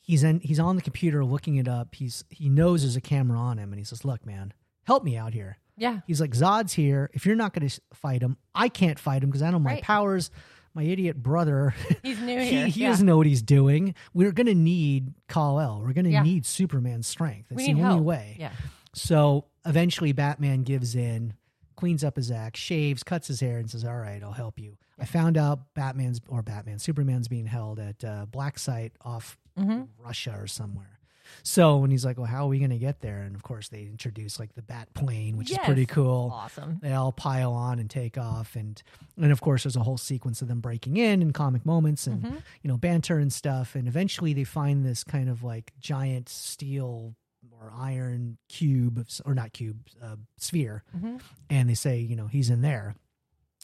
he's 0.00 0.22
in 0.22 0.40
he's 0.40 0.58
on 0.58 0.76
the 0.76 0.82
computer 0.82 1.24
looking 1.24 1.56
it 1.56 1.68
up 1.68 1.94
he's 1.94 2.24
he 2.30 2.48
knows 2.48 2.82
there's 2.82 2.96
a 2.96 3.00
camera 3.00 3.38
on 3.38 3.58
him 3.58 3.72
and 3.72 3.78
he 3.78 3.84
says 3.84 4.04
look 4.04 4.24
man 4.26 4.52
help 4.84 5.04
me 5.04 5.16
out 5.16 5.32
here 5.32 5.58
yeah, 5.76 6.00
he's 6.06 6.20
like 6.20 6.32
zod's 6.32 6.74
here 6.74 7.10
if 7.14 7.24
you're 7.24 7.36
not 7.36 7.54
going 7.54 7.66
to 7.66 7.80
fight 7.94 8.20
him 8.22 8.36
i 8.54 8.68
can't 8.68 8.98
fight 8.98 9.22
him 9.22 9.30
because 9.30 9.40
i 9.42 9.46
don't 9.46 9.62
know 9.62 9.68
my 9.68 9.74
Right. 9.74 9.82
powers 9.82 10.30
my 10.74 10.82
idiot 10.82 11.22
brother 11.22 11.74
he's 12.02 12.20
new 12.20 12.38
he, 12.38 12.50
here. 12.50 12.66
he 12.66 12.80
yeah. 12.82 12.88
doesn't 12.88 13.06
know 13.06 13.16
what 13.16 13.26
he's 13.26 13.40
doing 13.42 13.94
we're 14.12 14.32
going 14.32 14.46
to 14.48 14.54
need 14.54 15.14
kal-el 15.28 15.80
we're 15.80 15.92
going 15.92 16.04
to 16.04 16.10
Yeah. 16.10 16.22
need 16.22 16.44
superman's 16.44 17.06
strength 17.06 17.50
we 17.50 17.66
the 17.66 17.72
need 17.74 17.80
only 17.82 17.94
help. 17.94 18.04
way 18.04 18.36
Yeah, 18.38 18.50
so 18.94 19.46
eventually 19.64 20.12
Batman 20.12 20.62
gives 20.64 20.94
in, 20.96 21.34
cleans 21.80 22.04
up 22.04 22.16
his 22.16 22.30
act, 22.30 22.56
shaves, 22.56 23.02
cuts 23.02 23.26
his 23.28 23.40
hair, 23.40 23.58
and 23.58 23.70
says, 23.70 23.84
All 23.84 23.96
right, 23.96 24.22
I'll 24.22 24.32
help 24.32 24.58
you. 24.58 24.76
I 24.98 25.06
found 25.06 25.36
out 25.38 25.72
Batman's 25.74 26.20
or 26.28 26.42
Batman, 26.42 26.78
Superman's 26.78 27.26
being 27.28 27.46
held 27.46 27.78
at 27.80 28.04
uh, 28.04 28.26
Black 28.26 28.58
Site 28.58 28.92
off 29.02 29.36
Mm-hmm. 29.58 29.82
Russia 29.98 30.36
or 30.38 30.46
somewhere. 30.46 31.00
So 31.42 31.76
when 31.78 31.90
he's 31.90 32.04
like, 32.04 32.16
Well, 32.16 32.26
how 32.26 32.44
are 32.44 32.48
we 32.48 32.58
going 32.58 32.70
to 32.70 32.78
get 32.78 33.00
there? 33.00 33.18
And 33.22 33.34
of 33.36 33.42
course, 33.42 33.68
they 33.68 33.82
introduce 33.82 34.38
like 34.40 34.54
the 34.54 34.62
Bat 34.62 34.94
plane, 34.94 35.36
which 35.36 35.50
is 35.50 35.58
pretty 35.58 35.84
cool. 35.86 36.30
awesome. 36.32 36.78
They 36.82 36.92
all 36.92 37.12
pile 37.12 37.52
on 37.52 37.78
and 37.78 37.90
take 37.90 38.16
off, 38.16 38.56
and 38.56 38.80
and 39.16 39.32
of 39.32 39.40
course, 39.40 39.64
there's 39.64 39.76
a 39.76 39.82
whole 39.82 39.98
sequence 39.98 40.40
of 40.42 40.48
them 40.48 40.60
breaking 40.60 40.96
in 40.96 41.20
and 41.22 41.34
comic 41.34 41.66
moments 41.66 42.06
and 42.06 42.22
Mm-hmm. 42.22 42.36
you 42.62 42.68
know 42.68 42.76
banter 42.76 43.18
and 43.18 43.32
stuff. 43.32 43.74
And 43.74 43.86
eventually, 43.88 44.32
they 44.32 44.44
find 44.44 44.84
this 44.84 45.04
kind 45.04 45.28
of 45.28 45.42
like 45.42 45.72
giant 45.80 46.28
steel 46.28 47.14
or 47.60 47.70
iron 47.76 48.38
cube, 48.48 49.06
or 49.26 49.34
not 49.34 49.52
cube, 49.52 49.78
uh, 50.02 50.16
sphere, 50.38 50.82
Mm-hmm. 50.96 51.16
and 51.50 51.68
they 51.68 51.74
say, 51.74 51.98
you 51.98 52.16
know, 52.16 52.26
he's 52.26 52.48
in 52.50 52.62
there. 52.62 52.94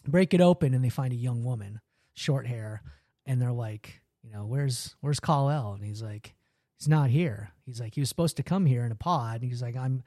Break 0.06 0.34
it 0.34 0.40
open, 0.40 0.74
and 0.74 0.84
they 0.84 0.90
find 0.90 1.12
a 1.12 1.16
young 1.16 1.42
woman, 1.44 1.80
short 2.14 2.46
hair, 2.46 2.82
and 3.24 3.40
they're 3.40 3.52
like, 3.52 4.02
you 4.22 4.30
know, 4.32 4.44
where's 4.44 4.94
where's 5.00 5.18
Kal 5.20 5.48
El? 5.50 5.72
And 5.72 5.84
he's 5.84 6.02
like, 6.02 6.34
he's 6.78 6.88
not 6.88 7.10
here. 7.10 7.52
He's 7.64 7.80
like, 7.80 7.94
he 7.94 8.00
was 8.00 8.08
supposed 8.08 8.36
to 8.36 8.42
come 8.42 8.66
here 8.66 8.84
in 8.84 8.92
a 8.92 8.96
pod. 8.96 9.40
And 9.40 9.50
he's 9.50 9.62
like, 9.62 9.76
I'm. 9.76 10.02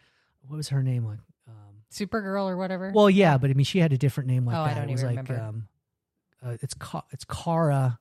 What 0.47 0.55
was 0.57 0.69
her 0.69 0.81
name? 0.81 1.05
Like, 1.05 1.19
um, 1.47 1.83
Supergirl 1.91 2.45
or 2.49 2.55
whatever. 2.57 2.91
well, 2.95 3.09
yeah, 3.09 3.37
but 3.37 3.49
I 3.49 3.53
mean, 3.53 3.65
she 3.65 3.79
had 3.79 3.91
a 3.91 3.97
different 3.97 4.29
name 4.29 4.45
like 4.45 4.55
Oh, 4.55 4.61
I 4.61 4.67
that. 4.69 4.75
don't 4.81 4.89
it 4.89 4.91
was 4.93 5.03
even 5.03 5.15
like, 5.15 5.27
remember. 5.29 5.47
um, 5.49 5.67
uh, 6.45 6.57
it's 6.61 6.73
Ka- 6.75 7.05
it's 7.11 7.25
Kara. 7.25 7.99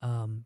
Um, 0.00 0.44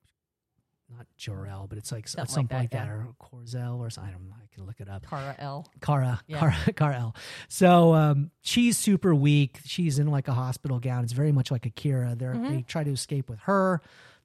not 0.96 1.06
Jor-El, 1.16 1.66
but 1.68 1.76
it's 1.78 1.92
like 1.92 2.08
Something 2.08 2.32
something, 2.34 2.56
like 2.56 2.62
like 2.64 2.70
that, 2.70 2.86
that, 2.86 2.92
or 2.92 3.08
Corzel 3.20 3.78
or 3.78 3.90
something. 3.90 4.10
I 4.10 4.16
don't 4.16 4.28
know. 4.28 4.34
I 4.42 4.46
can 4.54 4.64
look 4.66 4.80
it 4.80 4.88
up. 4.88 5.06
Kara 5.08 5.34
L. 5.38 5.66
Kara, 5.82 6.20
Yeah. 6.26 6.38
Kara, 6.40 6.56
Kara 6.76 6.96
L. 6.98 7.16
So 7.48 7.94
um, 7.94 8.30
she's 8.42 8.78
super 8.78 9.14
weak. 9.14 9.58
She's 9.64 9.98
in 9.98 10.06
like 10.08 10.28
a 10.28 10.32
hospital 10.32 10.78
gown. 10.78 11.04
It's 11.04 11.12
very 11.12 11.32
much 11.32 11.50
like 11.50 11.66
Akira. 11.66 12.14
They're, 12.16 12.32
Mm-hmm. 12.34 12.54
They 12.56 12.62
try 12.62 12.84
to 12.84 12.90
escape 12.90 13.28
with 13.28 13.40
her. 13.40 13.80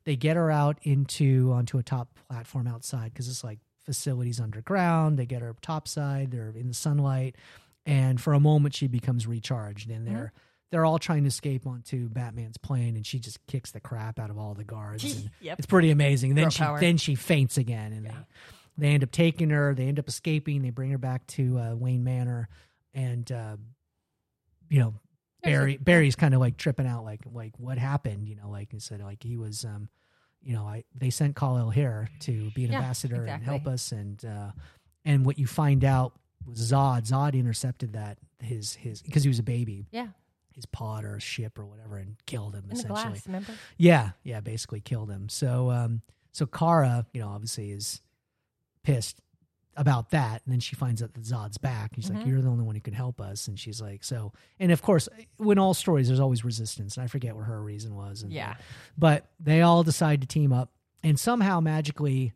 They 0.05 0.15
get 0.15 0.35
her 0.35 0.51
out 0.51 0.77
into 0.83 1.51
onto 1.53 1.77
a 1.77 1.83
top 1.83 2.17
platform 2.29 2.67
outside 2.67 3.13
because 3.13 3.27
it's 3.29 3.43
like 3.43 3.59
facilities 3.85 4.39
underground. 4.39 5.17
They 5.19 5.25
get 5.25 5.41
her 5.41 5.55
topside. 5.61 6.31
They're 6.31 6.53
in 6.55 6.67
the 6.67 6.73
sunlight, 6.73 7.35
and 7.85 8.19
for 8.19 8.33
a 8.33 8.39
moment 8.39 8.73
she 8.75 8.87
becomes 8.87 9.27
recharged. 9.27 9.89
And 9.89 10.07
Mm-hmm. 10.07 10.15
They're 10.73 10.85
all 10.85 10.97
trying 10.97 11.21
to 11.23 11.27
escape 11.27 11.67
onto 11.67 12.09
Batman's 12.09 12.57
plane, 12.57 12.95
and 12.95 13.05
she 13.05 13.19
just 13.19 13.45
kicks 13.45 13.69
the 13.69 13.79
crap 13.79 14.19
out 14.19 14.31
of 14.31 14.39
all 14.39 14.55
the 14.55 14.63
guards. 14.63 15.03
And 15.03 15.29
Yep. 15.41 15.59
It's 15.59 15.67
pretty 15.67 15.91
amazing. 15.91 16.31
And 16.31 16.37
then 16.39 16.45
Girl 16.45 16.49
she 16.51 16.63
power. 16.63 16.79
then 16.79 16.97
she 16.97 17.13
faints 17.13 17.57
again, 17.59 17.93
and 17.93 18.05
they 18.07 18.11
they 18.77 18.87
end 18.89 19.03
up 19.03 19.11
taking 19.11 19.51
her. 19.51 19.75
They 19.75 19.87
end 19.87 19.99
up 19.99 20.07
escaping. 20.07 20.63
They 20.63 20.71
bring 20.71 20.89
her 20.89 20.97
back 20.97 21.27
to 21.27 21.59
uh, 21.59 21.75
Wayne 21.75 22.03
Manor, 22.03 22.49
and 22.93 23.31
uh, 23.31 23.57
you 24.69 24.79
know 24.79 24.95
Barry 25.43 25.77
Barry's 25.77 26.15
kind 26.15 26.33
of 26.33 26.39
like 26.39 26.57
tripping 26.57 26.87
out, 26.87 27.03
like 27.05 27.21
like 27.31 27.53
what 27.59 27.77
happened? 27.77 28.27
You 28.27 28.35
know, 28.35 28.49
like 28.49 28.71
he 28.71 28.79
said, 28.79 28.99
like 29.01 29.21
he 29.21 29.37
was, 29.37 29.63
um, 29.65 29.89
you 30.41 30.53
know, 30.53 30.65
I 30.65 30.85
they 30.95 31.11
sent 31.11 31.35
Kal-El 31.35 31.69
here 31.69 32.09
to 32.21 32.49
be 32.51 32.63
an 32.65 32.71
Yeah, 32.71 32.77
ambassador 32.79 33.25
and 33.25 33.43
help 33.43 33.67
us, 33.67 33.91
and 33.91 34.23
uh, 34.25 34.51
and 35.05 35.23
what 35.25 35.37
you 35.37 35.45
find 35.45 35.83
out 35.85 36.13
was 36.47 36.71
Zod. 36.71 37.07
Zod 37.07 37.33
intercepted 37.35 37.93
that 37.93 38.17
his 38.39 38.73
his 38.73 39.01
because 39.03 39.21
he 39.23 39.29
was 39.29 39.39
a 39.39 39.43
baby, 39.43 39.85
Yeah. 39.91 40.07
His 40.55 40.65
pod 40.65 41.05
or 41.05 41.19
ship 41.19 41.57
or 41.59 41.65
whatever, 41.65 41.97
and 41.97 42.15
killed 42.25 42.53
him 42.55 42.63
In 42.63 42.69
the 42.69 42.75
essentially. 42.75 43.03
glass, 43.11 43.25
remember? 43.27 43.53
Yeah, 43.77 44.11
yeah, 44.23 44.39
basically 44.41 44.81
killed 44.81 45.09
him. 45.09 45.29
So 45.29 45.69
um 45.71 46.01
so 46.31 46.45
Kara, 46.45 47.05
you 47.13 47.21
know, 47.21 47.29
obviously 47.29 47.71
is 47.71 48.01
pissed 48.83 49.19
about 49.75 50.11
that. 50.11 50.41
And 50.45 50.53
then 50.53 50.59
she 50.59 50.75
finds 50.75 51.01
out 51.01 51.13
that 51.15 51.23
Zod's 51.23 51.57
back. 51.57 51.95
He's 51.95 52.09
like, 52.09 52.19
Mhm. 52.23 52.27
You're 52.27 52.41
the 52.41 52.49
only 52.49 52.63
one 52.63 52.75
who 52.75 52.81
can 52.81 52.93
help 52.93 53.19
us. 53.19 53.47
And 53.47 53.59
she's 53.59 53.81
like, 53.81 54.03
So 54.03 54.31
and 54.59 54.71
of 54.71 54.81
course, 54.81 55.09
in 55.39 55.57
all 55.57 55.73
stories 55.73 56.07
there's 56.07 56.19
always 56.19 56.45
resistance. 56.45 56.95
And 56.97 57.03
I 57.03 57.07
forget 57.07 57.35
what 57.35 57.45
her 57.45 57.61
reason 57.61 57.95
was. 57.95 58.21
And, 58.23 58.31
Yeah. 58.31 58.55
But 58.97 59.25
they 59.39 59.61
all 59.61 59.83
decide 59.83 60.21
to 60.21 60.27
team 60.27 60.53
up 60.53 60.71
and 61.03 61.19
somehow 61.19 61.59
magically 61.59 62.33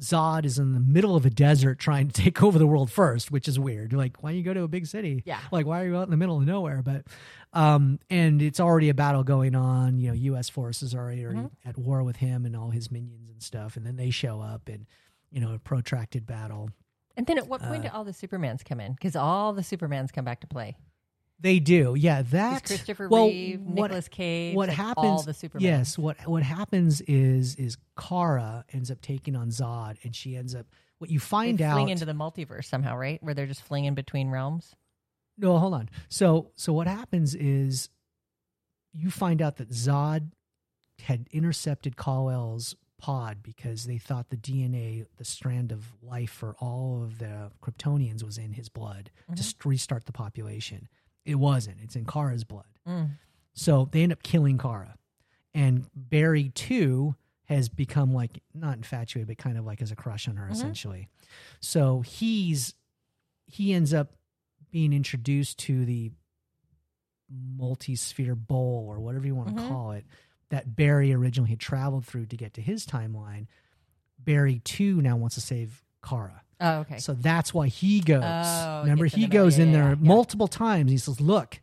Zod 0.00 0.44
is 0.44 0.58
in 0.58 0.72
the 0.72 0.80
middle 0.80 1.14
of 1.14 1.24
a 1.24 1.30
desert 1.30 1.78
trying 1.78 2.08
to 2.08 2.12
take 2.22 2.42
over 2.42 2.58
the 2.58 2.66
world 2.66 2.90
first, 2.90 3.30
which 3.30 3.46
is 3.48 3.58
weird. 3.58 3.92
Like, 3.92 4.22
why 4.22 4.30
don't 4.30 4.38
you 4.38 4.42
go 4.44 4.54
to 4.54 4.62
a 4.62 4.68
big 4.68 4.86
city? 4.86 5.22
Yeah. 5.24 5.38
Like, 5.52 5.66
why 5.66 5.82
are 5.82 5.86
you 5.86 5.96
out 5.96 6.04
in 6.04 6.10
the 6.10 6.16
middle 6.16 6.36
of 6.38 6.44
nowhere? 6.44 6.82
But, 6.82 7.06
um, 7.52 8.00
and 8.10 8.42
it's 8.42 8.58
already 8.60 8.88
a 8.88 8.94
battle 8.94 9.22
going 9.22 9.54
on. 9.54 9.98
You 10.00 10.08
know, 10.08 10.14
U.S. 10.14 10.48
forces 10.48 10.94
are 10.94 11.00
already 11.00 11.22
Mhm. 11.22 11.50
at 11.64 11.78
war 11.78 12.02
with 12.02 12.16
him 12.16 12.44
and 12.44 12.56
all 12.56 12.70
his 12.70 12.90
minions 12.90 13.30
and 13.30 13.42
stuff. 13.42 13.76
And 13.76 13.86
then 13.86 13.96
they 13.96 14.10
show 14.10 14.40
up 14.40 14.68
and, 14.68 14.86
you 15.30 15.40
know, 15.40 15.54
a 15.54 15.58
protracted 15.58 16.26
battle. 16.26 16.70
And 17.16 17.26
then 17.28 17.38
at 17.38 17.46
what 17.46 17.62
point 17.62 17.84
Uh, 17.84 17.88
do 17.90 17.94
all 17.94 18.04
the 18.04 18.10
Supermans 18.12 18.64
come 18.64 18.80
in? 18.80 18.92
Because 18.94 19.14
all 19.14 19.52
the 19.52 19.62
Supermans 19.62 20.12
come 20.12 20.24
back 20.24 20.40
to 20.40 20.48
play. 20.48 20.76
They 21.40 21.58
do. 21.58 21.94
Yeah. 21.98 22.22
That, 22.22 22.64
Christopher 22.64 23.08
well, 23.08 23.26
Reeve, 23.26 23.60
what- 23.60 23.74
Nicolas 23.88 24.08
Cage, 24.08 24.54
what 24.54 24.68
like 24.68 24.76
happens 24.76 25.06
all 25.06 25.22
the 25.22 25.32
Supermans. 25.32 25.60
yes 25.60 25.98
what 25.98 26.16
what 26.26 26.42
happens 26.42 27.00
is 27.02 27.54
is 27.56 27.76
kara 27.98 28.64
ends 28.72 28.90
up 28.90 29.00
taking 29.00 29.36
on 29.36 29.48
zod 29.48 29.96
and 30.04 30.14
she 30.16 30.36
ends 30.36 30.54
up 30.54 30.66
what 30.98 31.10
you 31.10 31.18
They 31.18 31.24
find 31.24 31.60
out 31.60 31.74
fling 31.74 31.88
into 31.90 32.04
the 32.06 32.12
multiverse 32.12 32.64
somehow, 32.66 32.96
right? 32.96 33.22
Where 33.22 33.34
they're 33.34 33.46
just 33.46 33.62
flinging 33.62 33.94
between 33.94 34.30
realms. 34.30 34.74
No, 35.36 35.58
hold 35.58 35.74
on. 35.74 35.90
So 36.08 36.52
so 36.54 36.72
what 36.72 36.86
happens 36.86 37.34
is 37.34 37.88
you 38.92 39.10
find 39.10 39.42
out 39.42 39.56
that 39.56 39.70
Zod 39.70 40.30
had 41.02 41.26
intercepted 41.32 41.96
Kal-El's 41.96 42.76
pod 42.96 43.42
because 43.42 43.84
they 43.86 43.98
thought 43.98 44.30
the 44.30 44.36
DNA, 44.36 45.04
the 45.16 45.24
strand 45.24 45.72
of 45.72 45.92
life 46.00 46.30
for 46.30 46.54
all 46.60 47.02
of 47.02 47.18
the 47.18 47.50
Kryptonians 47.60 48.22
was 48.22 48.38
in 48.38 48.52
his 48.52 48.68
blood 48.68 49.10
to 49.34 49.42
Mhm. 49.42 49.44
st- 49.44 49.64
restart 49.64 50.06
the 50.06 50.12
population. 50.12 50.88
It 51.24 51.36
wasn't. 51.36 51.78
It's 51.82 51.96
in 51.96 52.04
Kara's 52.04 52.44
blood. 52.44 52.66
Mm. 52.86 53.10
So 53.54 53.88
they 53.92 54.02
end 54.02 54.12
up 54.12 54.22
killing 54.22 54.58
Kara. 54.58 54.96
And 55.54 55.86
Barry 55.94 56.50
too 56.50 57.14
has 57.44 57.68
become 57.68 58.12
like 58.12 58.42
not 58.54 58.76
infatuated, 58.76 59.28
but 59.28 59.38
kind 59.38 59.56
of 59.58 59.64
like 59.64 59.80
as 59.82 59.90
a 59.92 59.96
crush 59.96 60.26
on 60.28 60.36
her 60.36 60.48
Mhm. 60.48 60.52
essentially. 60.52 61.08
So 61.60 62.00
he's 62.00 62.74
he 63.46 63.72
ends 63.74 63.92
up 63.94 64.12
being 64.70 64.92
introduced 64.92 65.58
to 65.60 65.84
the 65.84 66.10
multi-sphere 67.30 68.34
bowl 68.34 68.86
or 68.88 69.00
whatever 69.00 69.26
you 69.26 69.34
want 69.34 69.48
to 69.56 69.62
Mhm. 69.62 69.68
call 69.68 69.92
it 69.92 70.04
that 70.50 70.76
Barry 70.76 71.12
originally 71.12 71.50
had 71.50 71.60
traveled 71.60 72.04
through 72.06 72.26
to 72.26 72.36
get 72.36 72.54
to 72.54 72.62
his 72.62 72.86
timeline. 72.86 73.46
Barry 74.18 74.60
too 74.60 75.00
now 75.02 75.16
wants 75.16 75.34
to 75.34 75.40
save 75.40 75.82
Kara. 76.02 76.42
Oh, 76.60 76.78
okay. 76.80 76.98
So 76.98 77.14
that's 77.14 77.52
why 77.54 77.68
he 77.68 78.00
goes. 78.00 78.22
Oh, 78.24 78.80
Remember, 78.82 79.06
he 79.06 79.26
goes 79.26 79.58
Yeah, 79.58 79.64
in 79.64 79.70
yeah, 79.72 79.76
there 79.80 79.88
yeah, 79.90 79.94
multiple 80.08 80.48
times. 80.48 80.90
He 80.90 80.98
says, 80.98 81.20
"Look, 81.20 81.60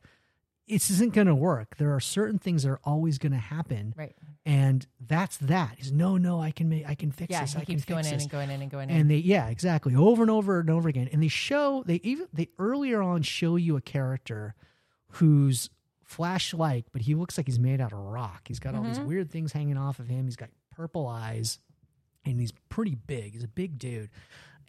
this 0.67 0.89
isn't 0.89 1.13
going 1.13 1.27
to 1.27 1.35
work. 1.35 1.77
There 1.77 1.93
are 1.93 1.99
certain 1.99 2.37
things 2.39 2.63
that 2.63 2.69
are 2.69 2.79
always 2.83 3.17
going 3.17 3.31
to 3.33 3.37
happen, 3.37 3.93
right. 3.97 4.15
and 4.45 4.85
that's 5.05 5.37
that." 5.37 5.75
He's, 5.77 5.91
"No, 5.91 6.17
no, 6.17 6.41
I 6.41 6.51
can 6.51 6.69
make, 6.69 6.87
I 6.87 6.95
can 6.95 7.11
fix 7.11 7.31
Yeah, 7.31 7.41
this. 7.41 7.53
he 7.53 7.57
I 7.59 7.65
can 7.65 7.75
keeps 7.75 7.83
fix 7.85 7.89
going 7.89 8.05
in 8.05 8.11
this." 8.13 8.23
and 8.23 8.31
going 8.31 8.49
in 8.49 8.61
and 8.61 8.71
going 8.71 8.89
in. 8.89 8.95
and 8.97 9.09
they, 9.11 9.17
yeah, 9.17 9.47
exactly, 9.47 9.95
over 9.95 10.21
and 10.23 10.31
over 10.31 10.59
and 10.59 10.69
over 10.69 10.87
again. 10.89 11.09
And 11.11 11.21
they 11.23 11.27
show, 11.29 11.83
they 11.85 11.99
even, 12.03 12.27
they 12.33 12.49
earlier 12.59 13.01
on 13.01 13.21
show 13.23 13.55
you 13.55 13.75
a 13.77 13.81
character 13.81 14.55
who's 15.15 15.69
flash-like, 16.03 16.85
but 16.91 17.01
he 17.03 17.15
looks 17.15 17.37
like 17.37 17.47
he's 17.47 17.59
made 17.59 17.79
out 17.79 17.93
of 17.93 17.99
rock. 17.99 18.41
He's 18.47 18.59
got 18.59 18.75
all 18.75 18.83
these 18.83 18.99
Mhm. 18.99 19.05
weird 19.05 19.31
things 19.31 19.53
hanging 19.53 19.77
off 19.77 19.99
of 19.99 20.07
him. 20.09 20.25
He's 20.25 20.35
got 20.35 20.49
purple 20.71 21.07
eyes, 21.07 21.59
and 22.25 22.39
he's 22.39 22.51
pretty 22.69 22.95
big. 22.95 23.33
He's 23.33 23.43
a 23.43 23.47
big 23.47 23.77
dude, 23.77 24.09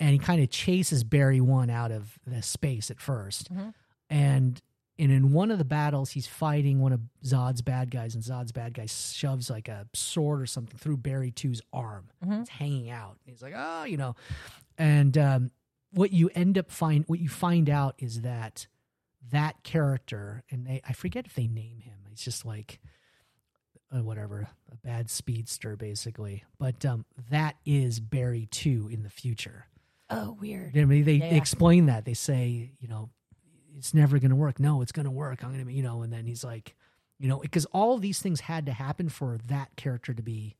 and 0.02 0.10
he 0.10 0.18
kind 0.18 0.42
of 0.42 0.50
chases 0.50 1.04
Barry 1.04 1.40
One 1.40 1.70
out 1.70 1.90
of 1.92 2.18
the 2.26 2.42
space 2.42 2.90
at 2.90 2.98
1st 2.98 3.50
Mhm. 3.52 3.74
and. 4.10 4.62
And 4.98 5.10
in 5.10 5.32
one 5.32 5.50
of 5.50 5.56
the 5.58 5.64
battles, 5.64 6.10
he's 6.10 6.26
fighting 6.28 6.78
one 6.78 6.92
of 6.92 7.00
Zod's 7.24 7.62
bad 7.62 7.90
guys, 7.90 8.14
and 8.14 8.22
Zod's 8.22 8.52
bad 8.52 8.74
guy 8.74 8.84
shoves 8.86 9.48
like 9.48 9.66
a 9.66 9.88
sword 9.94 10.40
or 10.40 10.46
something 10.46 10.76
through 10.78 10.98
Barry 10.98 11.32
2's 11.32 11.62
arm. 11.72 12.10
Mhm. 12.24 12.42
It's 12.42 12.50
hanging 12.50 12.90
out. 12.90 13.16
He's 13.24 13.42
like, 13.42 13.54
oh, 13.56 13.84
you 13.84 13.96
know. 13.96 14.14
And 14.76 15.16
um, 15.16 15.50
what 15.92 16.12
you 16.12 16.28
end 16.34 16.58
up 16.58 16.70
find, 16.70 17.04
what 17.08 17.18
you 17.20 17.30
find 17.30 17.70
out 17.70 17.94
is 17.98 18.20
that 18.20 18.66
that 19.30 19.64
character, 19.64 20.44
and 20.50 20.66
they, 20.66 20.82
I 20.86 20.92
forget 20.92 21.24
if 21.26 21.34
they 21.34 21.48
name 21.48 21.80
him. 21.80 21.98
It's 22.12 22.22
just 22.22 22.44
like 22.44 22.78
uh, 23.90 24.02
whatever, 24.04 24.46
a 24.70 24.76
bad 24.76 25.10
speedster, 25.10 25.74
basically. 25.74 26.44
But 26.58 26.84
um, 26.84 27.06
that 27.30 27.56
is 27.64 27.98
Barry 27.98 28.46
2 28.50 28.88
in 28.92 29.02
the 29.02 29.10
future. 29.10 29.66
Oh, 30.12 30.36
weird. 30.40 30.76
I 30.76 30.84
mean, 30.84 31.04
they, 31.04 31.12
Yeah, 31.14 31.28
they 31.28 31.30
yeah. 31.32 31.36
explain 31.40 31.86
that. 31.86 32.04
They 32.04 32.14
say, 32.14 32.72
you 32.80 32.88
know, 32.88 33.10
it's 33.76 33.94
never 33.94 34.18
going 34.18 34.30
to 34.30 34.36
work. 34.36 34.60
No, 34.60 34.82
it's 34.82 34.92
going 34.92 35.04
to 35.06 35.10
work. 35.10 35.42
I'm 35.44 35.52
going 35.52 35.64
to, 35.66 35.72
you 35.72 35.82
know, 35.82 36.02
and 36.02 36.12
then 36.12 36.26
he's 36.26 36.44
like, 36.44 36.74
you 37.18 37.28
know, 37.28 37.38
because 37.38 37.64
all 37.66 37.98
these 37.98 38.20
things 38.20 38.40
had 38.40 38.66
to 38.66 38.72
happen 38.72 39.08
for 39.08 39.38
that 39.48 39.74
character 39.76 40.12
to 40.14 40.22
be 40.22 40.56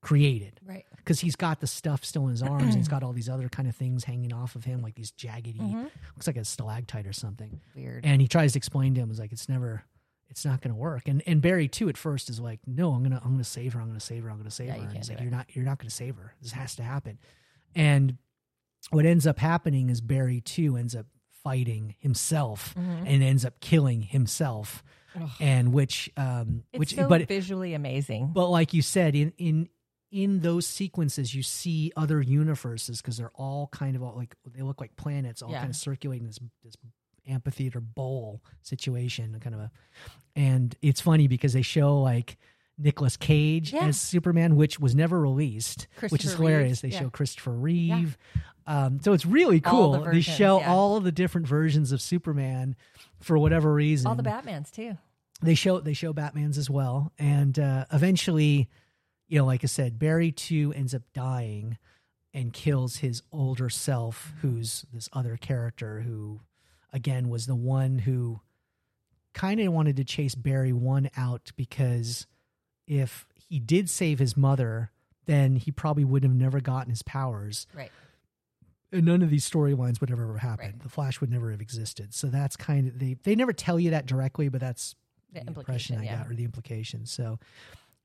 created 0.00 0.60
Right. 0.66 0.84
because 0.96 1.20
he's 1.20 1.34
got 1.36 1.60
the 1.60 1.66
stuff 1.66 2.04
still 2.04 2.24
in 2.24 2.30
his 2.30 2.42
arms. 2.42 2.62
and 2.64 2.74
he's 2.74 2.88
got 2.94 3.02
all 3.02 3.12
these 3.12 3.28
other 3.28 3.48
kind 3.48 3.68
of 3.68 3.74
things 3.74 4.04
hanging 4.04 4.32
off 4.32 4.54
of 4.54 4.64
him, 4.64 4.82
like 4.82 4.94
these 4.94 5.12
jaggedy, 5.12 5.58
Mhm. 5.60 5.90
looks 6.14 6.26
like 6.26 6.36
a 6.36 6.44
stalactite 6.44 7.06
or 7.06 7.12
something. 7.12 7.60
Weird. 7.74 8.04
And 8.04 8.20
he 8.20 8.28
tries 8.28 8.52
to 8.52 8.58
explain 8.58 8.94
to 8.94 9.00
him, 9.00 9.10
is 9.10 9.18
like, 9.18 9.32
it's 9.32 9.48
never, 9.48 9.82
it's 10.28 10.44
not 10.44 10.60
going 10.60 10.74
to 10.74 10.78
work. 10.78 11.08
And 11.08 11.22
and 11.26 11.40
Barry 11.40 11.68
too 11.68 11.88
at 11.88 11.96
first 11.96 12.28
is 12.28 12.38
like, 12.38 12.60
no, 12.66 12.92
I'm 12.92 13.02
gonna, 13.02 13.20
I'm 13.24 13.30
gonna 13.32 13.44
save 13.44 13.72
her. 13.74 13.80
I'm 13.80 13.86
gonna 13.88 13.98
save 14.00 14.24
her. 14.24 14.30
I'm 14.30 14.36
gonna 14.36 14.50
save 14.50 14.68
Yeah, 14.68 14.74
her. 14.76 14.88
And 14.88 14.96
he's 14.96 15.08
like, 15.08 15.18
it. 15.20 15.22
you're 15.22 15.30
not, 15.30 15.46
you're 15.56 15.64
not 15.64 15.78
gonna 15.78 15.90
save 15.90 16.16
her. 16.16 16.34
This 16.42 16.52
has 16.52 16.76
to 16.76 16.82
happen. 16.82 17.18
And 17.74 18.18
what 18.90 19.06
ends 19.06 19.26
up 19.26 19.38
happening 19.38 19.90
is 19.90 20.00
Barry 20.00 20.40
too 20.40 20.76
ends 20.76 20.94
up 20.94 21.06
fighting 21.42 21.94
himself 21.98 22.74
Mhm. 22.74 23.04
and 23.06 23.22
ends 23.22 23.44
up 23.44 23.60
killing 23.60 24.02
himself. 24.02 24.82
Ugh. 25.14 25.30
And 25.40 25.72
which, 25.72 26.10
um, 26.16 26.64
It's 26.72 26.78
which, 26.78 26.94
so 26.96 27.08
but 27.08 27.28
visually 27.28 27.74
amazing. 27.74 28.32
but 28.32 28.48
like 28.48 28.72
you 28.74 28.82
said, 28.82 29.14
in 29.14 29.32
in 29.38 29.68
in 30.10 30.40
those 30.40 30.64
sequences, 30.66 31.34
you 31.34 31.42
see 31.42 31.90
other 31.96 32.20
universes 32.22 33.02
because 33.02 33.16
they're 33.16 33.32
all 33.34 33.66
kind 33.72 33.96
of 33.96 34.02
all 34.02 34.14
like 34.16 34.36
they 34.46 34.62
look 34.62 34.80
like 34.80 34.94
planets, 34.96 35.42
all 35.42 35.50
Yeah. 35.50 35.58
kind 35.58 35.70
of 35.70 35.76
circulating 35.76 36.26
this 36.26 36.38
this 36.62 36.76
amphitheater 37.26 37.80
bowl 37.80 38.42
situation, 38.62 39.38
kind 39.40 39.54
of 39.54 39.60
a. 39.60 39.70
And 40.36 40.76
it's 40.82 41.00
funny 41.00 41.26
because 41.26 41.52
they 41.52 41.62
show 41.62 42.00
like 42.00 42.36
Nicolas 42.78 43.16
Cage 43.16 43.72
Yeah. 43.72 43.86
as 43.86 44.00
Superman, 44.00 44.56
which 44.56 44.80
was 44.80 44.94
never 44.94 45.20
released, 45.20 45.86
which 46.08 46.24
is 46.24 46.34
hilarious. 46.34 46.82
Reeve, 46.82 46.90
They 46.92 46.96
yeah. 46.96 47.02
show 47.04 47.10
Christopher 47.10 47.52
Reeve. 47.52 48.18
Um, 48.66 48.98
so 49.00 49.12
it's 49.12 49.26
really 49.26 49.60
cool. 49.60 50.00
The 50.00 50.10
they 50.10 50.20
show 50.22 50.58
yeah. 50.60 50.72
all 50.72 50.96
of 50.96 51.04
the 51.04 51.12
different 51.12 51.46
versions 51.46 51.92
of 51.92 52.00
Superman 52.00 52.76
for 53.20 53.36
whatever 53.38 53.72
reason 53.72 54.06
All 54.06 54.14
the 54.14 54.22
Batmans 54.22 54.70
too. 54.70 54.96
they 55.42 55.54
show 55.54 55.80
they 55.80 55.92
show 55.92 56.12
Batman's 56.12 56.56
as 56.58 56.70
well, 56.70 57.12
and 57.18 57.58
uh, 57.58 57.84
eventually, 57.92 58.70
you 59.28 59.38
know, 59.38 59.44
like 59.44 59.64
I 59.64 59.66
said, 59.66 59.98
Barry 59.98 60.32
too 60.32 60.72
ends 60.74 60.94
up 60.94 61.02
dying 61.12 61.76
and 62.32 62.52
kills 62.52 62.96
his 62.96 63.22
older 63.30 63.68
self, 63.68 64.32
who's 64.40 64.86
this 64.92 65.08
other 65.12 65.36
character 65.36 66.00
who, 66.00 66.40
again, 66.92 67.28
was 67.28 67.46
the 67.46 67.54
one 67.54 67.98
who 67.98 68.40
kind 69.34 69.60
of 69.60 69.72
wanted 69.72 69.96
to 69.96 70.04
chase 70.04 70.34
Barry 70.34 70.72
one 70.72 71.10
out 71.16 71.52
because 71.54 72.26
if 72.86 73.26
he 73.34 73.58
did 73.58 73.88
save 73.88 74.18
his 74.18 74.36
mother 74.36 74.90
then 75.26 75.56
he 75.56 75.70
probably 75.70 76.04
would 76.04 76.22
have 76.22 76.34
never 76.34 76.60
gotten 76.60 76.90
his 76.90 77.02
powers. 77.02 77.66
Right. 77.74 77.90
And 78.92 79.06
none 79.06 79.22
of 79.22 79.30
these 79.30 79.48
storylines 79.48 80.00
would 80.00 80.10
have 80.10 80.20
ever 80.20 80.38
happened. 80.38 80.74
Right. 80.74 80.82
The 80.82 80.88
Flash 80.88 81.20
would 81.20 81.30
never 81.30 81.50
have 81.50 81.60
existed. 81.60 82.14
So 82.14 82.28
that's 82.28 82.56
kind 82.56 82.88
of 82.88 82.98
they 82.98 83.16
they 83.22 83.34
never 83.34 83.52
tell 83.52 83.80
you 83.80 83.90
that 83.90 84.06
directly, 84.06 84.48
but 84.48 84.60
that's 84.60 84.94
The 85.32 85.40
the, 85.40 85.46
impression 85.48 85.98
I 85.98 86.04
yeah. 86.04 86.18
got 86.18 86.30
or 86.30 86.34
the 86.34 86.44
implication. 86.44 87.06
So 87.06 87.38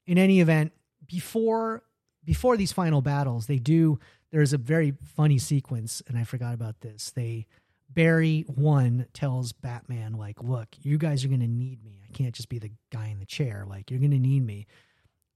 in 0.07 0.17
any 0.17 0.39
event, 0.39 0.71
before 1.05 1.83
before 2.23 2.57
these 2.57 2.71
final 2.71 3.01
battles, 3.01 3.47
they 3.47 3.59
do 3.59 3.99
there's 4.31 4.53
a 4.53 4.57
very 4.57 4.93
funny 5.15 5.39
sequence, 5.39 6.01
and 6.07 6.17
I 6.17 6.23
forgot 6.23 6.53
about 6.53 6.81
this. 6.81 7.11
They 7.11 7.45
Barry 7.91 8.45
one 8.47 9.07
tells 9.13 9.51
Batman, 9.51 10.13
like, 10.13 10.43
look, 10.43 10.69
you 10.83 10.97
guys 10.99 11.25
are 11.25 11.27
gonna 11.27 11.47
need 11.47 11.83
me. 11.83 11.98
I 12.10 12.13
can't 12.17 12.34
just 12.36 12.50
be 12.50 12.60
the 12.60 12.72
guy 12.91 13.08
in 13.08 13.19
the 13.19 13.26
chair. 13.26 13.65
Like, 13.67 13.91
you're 13.91 14.00
gonna 14.00 14.19
need 14.19 14.45
me. 14.45 14.67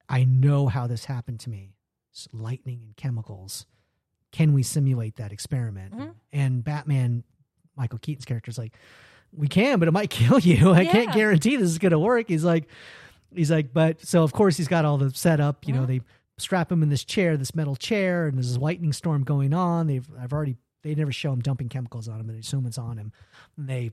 I 0.09 0.23
know 0.25 0.67
how 0.67 0.87
this 0.87 1.05
happened 1.05 1.39
to 1.41 1.49
me. 1.49 1.75
It's 2.11 2.27
lightning 2.33 2.81
and 2.83 2.95
chemicals. 2.95 3.65
Can 4.31 4.53
we 4.53 4.63
simulate 4.63 5.15
that 5.17 5.31
experiment? 5.31 5.93
Mhm. 5.93 6.13
And 6.31 6.63
Batman, 6.63 7.23
Michael 7.75 7.99
Keaton's 7.99 8.25
character 8.25 8.49
is 8.49 8.57
like, 8.57 8.75
we 9.31 9.47
can, 9.47 9.79
but 9.79 9.87
it 9.87 9.91
might 9.91 10.09
kill 10.11 10.39
you. 10.39 10.71
I 10.71 10.85
can't 10.85 11.13
guarantee 11.13 11.55
this 11.55 11.69
is 11.69 11.77
going 11.79 11.91
to 11.91 11.99
work. 11.99 12.27
He's 12.27 12.43
like, 12.43 12.67
he's 13.33 13.49
like, 13.51 13.73
but 13.73 14.01
so 14.05 14.23
of 14.23 14.31
course 14.33 14.57
he's 14.57 14.67
got 14.67 14.85
all 14.85 14.97
the 14.97 15.11
setup. 15.11 15.65
You 15.67 15.73
know, 15.73 15.83
Mhm. 15.83 15.87
they 15.87 16.01
strap 16.37 16.71
him 16.71 16.83
in 16.83 16.89
this 16.89 17.03
chair, 17.03 17.37
this 17.37 17.55
metal 17.55 17.75
chair, 17.75 18.27
and 18.27 18.37
there's 18.37 18.49
this 18.49 18.57
lightning 18.61 18.93
storm 18.93 19.23
going 19.23 19.53
on. 19.53 19.87
They've, 19.87 20.07
I've 20.19 20.33
already, 20.33 20.57
they 20.83 20.93
never 20.95 21.11
show 21.11 21.31
him 21.33 21.39
dumping 21.41 21.69
chemicals 21.69 22.07
on 22.07 22.19
him, 22.19 22.27
but 22.27 22.33
they 22.33 22.39
assume 22.39 22.65
it's 22.65 22.77
on 22.77 22.97
him. 22.97 23.11
And 23.57 23.67
they 23.67 23.91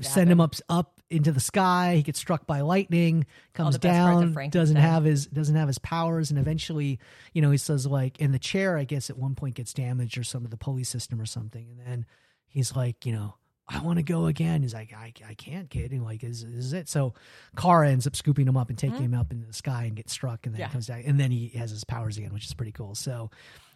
send 0.00 0.30
him 0.30 0.40
up 0.40 0.54
up 0.68 1.00
into 1.10 1.32
the 1.32 1.40
sky. 1.40 1.96
He 1.96 2.02
gets 2.02 2.18
struck 2.18 2.46
by 2.46 2.60
lightning, 2.60 3.26
comes 3.54 3.74
the 3.74 3.80
best 3.80 3.98
parts 3.98 4.24
of 4.24 4.34
down, 4.34 4.50
doesn't 4.50 4.76
have 4.76 5.04
his 5.04 5.26
doesn't 5.26 5.56
have 5.56 5.68
his 5.68 5.78
powers, 5.78 6.30
and 6.30 6.38
eventually, 6.38 6.98
you 7.32 7.42
know, 7.42 7.50
he 7.50 7.56
says 7.58 7.86
like 7.86 8.18
in 8.20 8.32
the 8.32 8.38
chair. 8.38 8.76
I 8.76 8.84
guess 8.84 9.10
at 9.10 9.18
one 9.18 9.34
point 9.34 9.56
gets 9.56 9.72
damaged 9.72 10.16
or 10.16 10.24
some 10.24 10.44
of 10.44 10.50
the 10.50 10.56
pulley 10.56 10.84
system 10.84 11.20
or 11.20 11.26
something, 11.26 11.68
and 11.70 11.80
then 11.86 12.06
he's 12.48 12.74
like, 12.74 13.04
you 13.06 13.12
know. 13.12 13.34
I 13.72 13.78
want 13.82 13.98
to 13.98 14.02
go 14.02 14.26
again. 14.26 14.62
He's 14.62 14.74
like, 14.74 14.92
I, 14.92 15.12
I 15.24 15.34
can't, 15.34 15.70
kid. 15.70 15.92
And 15.92 16.02
like, 16.02 16.24
is, 16.24 16.42
is 16.42 16.72
it? 16.72 16.88
So 16.88 17.14
Kara 17.56 17.88
ends 17.88 18.04
up 18.04 18.16
scooping 18.16 18.48
him 18.48 18.56
up 18.56 18.68
and 18.68 18.76
taking 18.76 19.04
him 19.04 19.14
up 19.14 19.30
into 19.30 19.46
the 19.46 19.52
sky 19.52 19.84
and 19.84 19.94
gets 19.94 20.12
struck 20.12 20.44
and 20.44 20.52
then 20.56 20.60
Mm-hmm. 20.60 20.60
Yeah. 20.62 20.66
he 20.66 20.72
comes 20.72 20.86
down 20.88 21.02
and 21.06 21.20
then 21.20 21.30
he 21.30 21.50
has 21.50 21.70
his 21.70 21.84
powers 21.84 22.18
again, 22.18 22.34
which 22.34 22.46
is 22.46 22.52
pretty 22.52 22.72
cool. 22.72 22.96
So, 22.96 23.30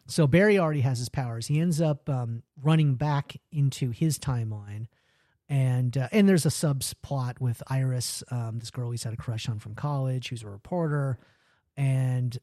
so 0.08 0.26
Barry 0.26 0.58
already 0.58 0.80
has 0.80 0.98
his 0.98 1.08
powers. 1.08 1.46
He 1.46 1.60
ends 1.60 1.80
up 1.80 2.08
um, 2.08 2.42
running 2.60 2.96
back 2.96 3.36
into 3.52 3.90
his 3.92 4.18
timeline 4.18 4.88
and 5.48 5.96
uh, 5.96 6.08
and 6.12 6.28
there's 6.28 6.46
a 6.46 6.50
subplot 6.50 7.40
with 7.40 7.62
Iris, 7.68 8.22
um, 8.30 8.58
this 8.58 8.70
girl 8.70 8.90
he's 8.90 9.02
had 9.04 9.12
a 9.14 9.16
crush 9.18 9.48
on 9.48 9.58
from 9.58 9.74
college, 9.74 10.28
who's 10.30 10.42
a 10.42 10.48
reporter, 10.48 11.18
and 11.76 12.36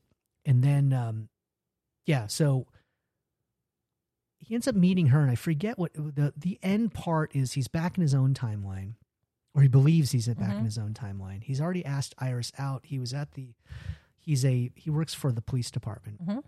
and 0.45 0.63
then 0.63 0.93
um, 0.93 1.29
yeah, 2.05 2.27
so 2.27 2.67
he 4.39 4.55
ends 4.55 4.67
up 4.67 4.75
meeting 4.75 5.07
her, 5.07 5.21
and 5.21 5.29
I 5.31 5.35
forget 5.35 5.77
what 5.77 5.93
the 5.93 6.33
the 6.35 6.59
end 6.63 6.93
part 6.93 7.35
is. 7.35 7.53
He's 7.53 7.67
back 7.67 7.97
in 7.97 8.01
his 8.01 8.13
own 8.15 8.33
timeline, 8.33 8.93
or 9.53 9.61
he 9.61 9.67
believes 9.67 10.11
he's 10.11 10.27
back 10.27 10.53
in 10.55 10.61
Mhm. 10.61 10.65
his 10.65 10.77
own 10.77 10.93
timeline. 10.93 11.43
He's 11.43 11.61
already 11.61 11.85
asked 11.85 12.15
Iris 12.17 12.51
out. 12.57 12.85
He 12.85 12.97
was 12.99 13.13
at 13.13 13.31
the 13.33 13.53
he's 14.17 14.43
a 14.45 14.71
he 14.75 14.89
works 14.89 15.13
for 15.13 15.31
the 15.31 15.41
police 15.41 15.69
department, 15.71 16.25
Mhm. 16.25 16.43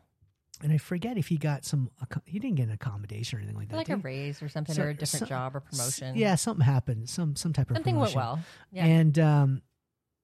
And 0.64 0.72
I 0.72 0.78
forget 0.78 1.18
if 1.18 1.28
he 1.28 1.38
got 1.38 1.66
some 1.66 1.92
he 2.26 2.40
didn't 2.40 2.56
get 2.56 2.68
an 2.68 2.74
accommodation 2.74 3.38
or 3.38 3.42
anything 3.42 3.58
like 3.58 3.70
that. 3.70 3.76
Like 3.76 3.90
a 3.90 3.98
raise 3.98 4.42
or 4.42 4.50
something, 4.50 4.74
So- 4.74 4.84
or 4.84 4.90
a 4.90 4.94
different 4.94 5.20
so- 5.22 5.26
job 5.28 5.56
or 5.56 5.60
promotion. 5.60 6.16
Yeah, 6.16 6.36
something 6.36 6.66
happened. 6.66 7.10
Some 7.10 7.36
some 7.36 7.54
type 7.54 7.70
of 7.70 7.78
something 7.78 7.98
went 8.00 8.16
well. 8.16 8.40
Yeah. 8.72 8.86
And 8.86 9.20
um, 9.20 9.62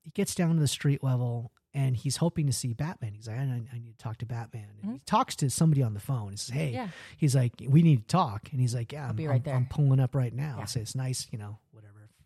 he 0.03 0.11
gets 0.11 0.33
down 0.33 0.55
to 0.55 0.59
the 0.61 0.67
street 0.67 1.03
level 1.03 1.51
and 1.73 1.95
he's 1.95 2.17
hoping 2.17 2.47
to 2.47 2.53
see 2.53 2.73
Batman. 2.73 3.13
He's 3.13 3.27
like, 3.27 3.37
I, 3.37 3.41
I 3.43 3.77
need 3.77 3.91
to 3.95 4.03
talk 4.03 4.17
to 4.17 4.25
Batman. 4.25 4.65
And 4.81 4.93
he 4.93 4.99
talks 5.05 5.35
to 5.35 5.51
somebody 5.51 5.83
on 5.83 5.93
the 5.93 5.99
phone. 5.99 6.31
He 6.31 6.37
says, 6.37 6.55
Hey, 6.55 6.67
Mm-hmm. 6.69 6.75
Yeah. 6.75 6.87
he's 7.17 7.35
like, 7.35 7.53
we 7.67 7.83
need 7.83 8.07
to 8.07 8.07
talk. 8.07 8.49
And 8.51 8.59
he's 8.59 8.73
like, 8.73 8.91
Yeah, 8.91 9.09
I'm, 9.09 9.15
be 9.15 9.27
I'm- 9.27 9.41
there." 9.43 9.53
I'm 9.55 9.67
pulling 9.67 9.99
up 9.99 10.15
right 10.15 10.33
now. 10.33 10.55
Yeah. 10.59 10.65
So 10.65 10.79
it's 10.79 10.95
nice, 10.95 11.27
you 11.31 11.37
know. 11.37 11.59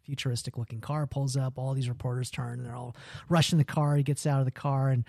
Futuristic 0.06 0.58
looking 0.58 0.82
car 0.82 1.08
pulls 1.08 1.36
up. 1.38 1.58
All 1.58 1.74
these 1.74 1.90
reporters 1.90 2.30
turn 2.30 2.60
and 2.60 2.66
they're 2.66 2.76
all 2.76 2.96
rushing 3.30 3.58
the 3.58 3.64
car. 3.64 3.96
He 3.96 4.04
gets 4.04 4.26
out 4.26 4.40
of 4.40 4.46
the 4.46 4.52
car 4.52 4.90
and 4.90 5.06